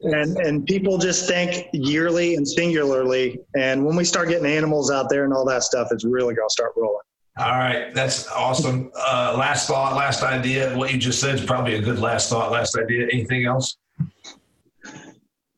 And 0.00 0.36
and 0.38 0.66
people 0.66 0.98
just 0.98 1.28
think 1.28 1.68
yearly 1.72 2.34
and 2.34 2.46
singularly. 2.46 3.38
And 3.56 3.84
when 3.84 3.96
we 3.96 4.04
start 4.04 4.28
getting 4.28 4.46
animals 4.46 4.90
out 4.90 5.08
there 5.08 5.24
and 5.24 5.32
all 5.32 5.44
that 5.46 5.62
stuff 5.62 5.88
it's 5.90 6.04
really 6.04 6.34
going 6.34 6.48
to 6.48 6.52
start 6.52 6.72
rolling. 6.76 6.98
All 7.36 7.58
right. 7.58 7.92
That's 7.92 8.28
awesome. 8.28 8.92
Uh, 8.96 9.34
last 9.36 9.66
thought 9.66 9.96
last 9.96 10.22
idea. 10.22 10.76
What 10.76 10.92
you 10.92 10.98
just 10.98 11.20
said 11.20 11.34
is 11.34 11.44
probably 11.44 11.74
a 11.74 11.80
good 11.80 11.98
last 11.98 12.30
thought 12.30 12.52
last 12.52 12.76
idea. 12.78 13.08
Anything 13.12 13.46
else 13.46 13.76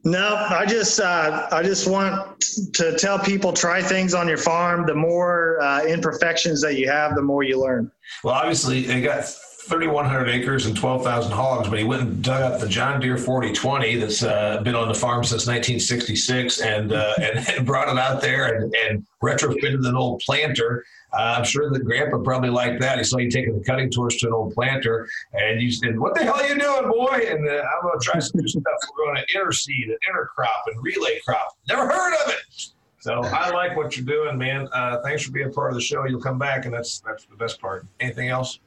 no, 0.06 0.36
I 0.36 0.64
just 0.66 1.00
uh, 1.00 1.48
I 1.50 1.64
just 1.64 1.90
want 1.90 2.40
to 2.74 2.96
tell 2.96 3.18
people 3.18 3.52
try 3.52 3.82
things 3.82 4.14
on 4.14 4.28
your 4.28 4.38
farm. 4.38 4.86
The 4.86 4.94
more 4.94 5.60
uh, 5.60 5.84
imperfections 5.84 6.62
that 6.62 6.76
you 6.76 6.88
have, 6.88 7.16
the 7.16 7.22
more 7.22 7.42
you 7.42 7.60
learn. 7.60 7.90
Well, 8.22 8.34
obviously 8.34 8.82
they 8.82 9.00
got 9.00 9.24
3,100 9.24 10.28
acres 10.28 10.66
and 10.66 10.76
12,000 10.76 11.32
hogs, 11.32 11.68
but 11.68 11.80
he 11.80 11.84
went 11.84 12.02
and 12.02 12.22
dug 12.22 12.40
up 12.40 12.60
the 12.60 12.68
John 12.68 13.00
Deere 13.00 13.18
4020 13.18 13.96
that's 13.96 14.22
uh, 14.22 14.60
been 14.62 14.76
on 14.76 14.86
the 14.86 14.94
farm 14.94 15.24
since 15.24 15.48
1966 15.48 16.60
and, 16.60 16.92
uh, 16.92 17.12
and, 17.20 17.48
and 17.56 17.66
brought 17.66 17.88
it 17.88 17.98
out 17.98 18.20
there 18.20 18.54
and, 18.54 18.72
and 18.76 19.04
retrofitted 19.20 19.84
an 19.84 19.96
old 19.96 20.22
planter 20.24 20.84
I'm 21.16 21.44
sure 21.44 21.70
that 21.70 21.84
Grandpa 21.84 22.18
probably 22.18 22.50
liked 22.50 22.80
that. 22.80 22.98
He 22.98 23.04
saw 23.04 23.18
you 23.18 23.30
taking 23.30 23.58
the 23.58 23.64
cutting 23.64 23.90
torch 23.90 24.18
to 24.20 24.28
an 24.28 24.32
old 24.32 24.54
planter, 24.54 25.08
and 25.32 25.60
you 25.60 25.70
said, 25.70 25.98
"What 25.98 26.14
the 26.14 26.24
hell 26.24 26.34
are 26.34 26.46
you 26.46 26.58
doing, 26.58 26.90
boy?" 26.90 27.26
And 27.28 27.48
uh, 27.48 27.52
I'm 27.52 27.82
going 27.82 27.98
to 27.98 28.04
try 28.04 28.20
some 28.20 28.40
new 28.40 28.48
stuff. 28.48 28.64
We're 28.96 29.06
going 29.06 29.16
to 29.16 29.38
interseed 29.38 29.84
and 29.84 29.96
intercrop 30.08 30.62
and 30.66 30.82
relay 30.82 31.20
crop. 31.24 31.56
Never 31.68 31.88
heard 31.88 32.14
of 32.24 32.32
it. 32.32 32.70
So 32.98 33.22
I 33.22 33.50
like 33.50 33.76
what 33.76 33.96
you're 33.96 34.06
doing, 34.06 34.36
man. 34.36 34.68
Uh, 34.72 35.00
thanks 35.02 35.22
for 35.22 35.32
being 35.32 35.52
part 35.52 35.70
of 35.70 35.76
the 35.76 35.80
show. 35.80 36.04
You'll 36.06 36.20
come 36.20 36.38
back, 36.38 36.64
and 36.64 36.74
that's 36.74 37.00
that's 37.00 37.26
the 37.26 37.36
best 37.36 37.60
part. 37.60 37.86
Anything 38.00 38.28
else? 38.28 38.58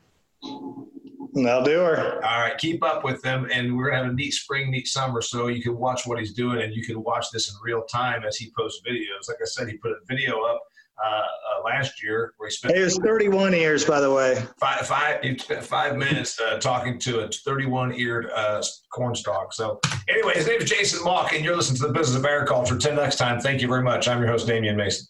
I'll 0.43 1.63
do 1.63 1.79
her. 1.79 2.15
All 2.25 2.41
right, 2.41 2.57
keep 2.57 2.83
up 2.83 3.03
with 3.03 3.21
them, 3.21 3.47
and 3.51 3.75
we're 3.75 3.89
gonna 3.89 4.03
have 4.03 4.11
a 4.11 4.15
neat 4.15 4.33
spring, 4.33 4.71
neat 4.71 4.87
summer, 4.87 5.21
so 5.21 5.47
you 5.47 5.61
can 5.61 5.77
watch 5.77 6.07
what 6.07 6.19
he's 6.19 6.33
doing, 6.33 6.61
and 6.61 6.73
you 6.73 6.83
can 6.83 7.03
watch 7.03 7.31
this 7.31 7.49
in 7.49 7.55
real 7.63 7.83
time 7.83 8.23
as 8.23 8.37
he 8.37 8.51
posts 8.57 8.81
videos. 8.87 9.27
Like 9.27 9.37
I 9.41 9.45
said, 9.45 9.67
he 9.67 9.77
put 9.77 9.91
a 9.91 9.97
video 10.07 10.41
up 10.43 10.63
uh, 11.03 11.09
uh, 11.09 11.23
last 11.63 12.01
year 12.03 12.33
where 12.37 12.49
he 12.49 12.55
spent. 12.55 12.75
It 12.75 12.81
was 12.81 12.97
31 12.97 13.53
ears, 13.53 13.85
by 13.85 13.99
the 13.99 14.11
way. 14.11 14.41
Five, 14.59 14.87
five, 14.87 15.21
he 15.21 15.37
spent 15.37 15.63
five 15.63 15.95
minutes 15.95 16.39
uh, 16.39 16.59
talking 16.59 16.99
to 16.99 17.21
a 17.21 17.29
31 17.29 17.93
eared 17.93 18.29
uh, 18.35 18.61
corn 18.91 19.15
stalk. 19.15 19.53
So, 19.53 19.79
anyway, 20.07 20.33
his 20.35 20.47
name 20.47 20.61
is 20.61 20.69
Jason 20.69 20.99
Mauck, 20.99 21.33
and 21.33 21.43
you're 21.43 21.55
listening 21.55 21.79
to 21.81 21.87
the 21.87 21.93
Business 21.93 22.17
of 22.17 22.25
Agriculture. 22.25 22.73
Until 22.73 22.95
next 22.95 23.17
time, 23.17 23.39
thank 23.39 23.61
you 23.61 23.67
very 23.67 23.83
much. 23.83 24.07
I'm 24.07 24.19
your 24.19 24.27
host, 24.29 24.47
Damian 24.47 24.75
Mason. 24.75 25.07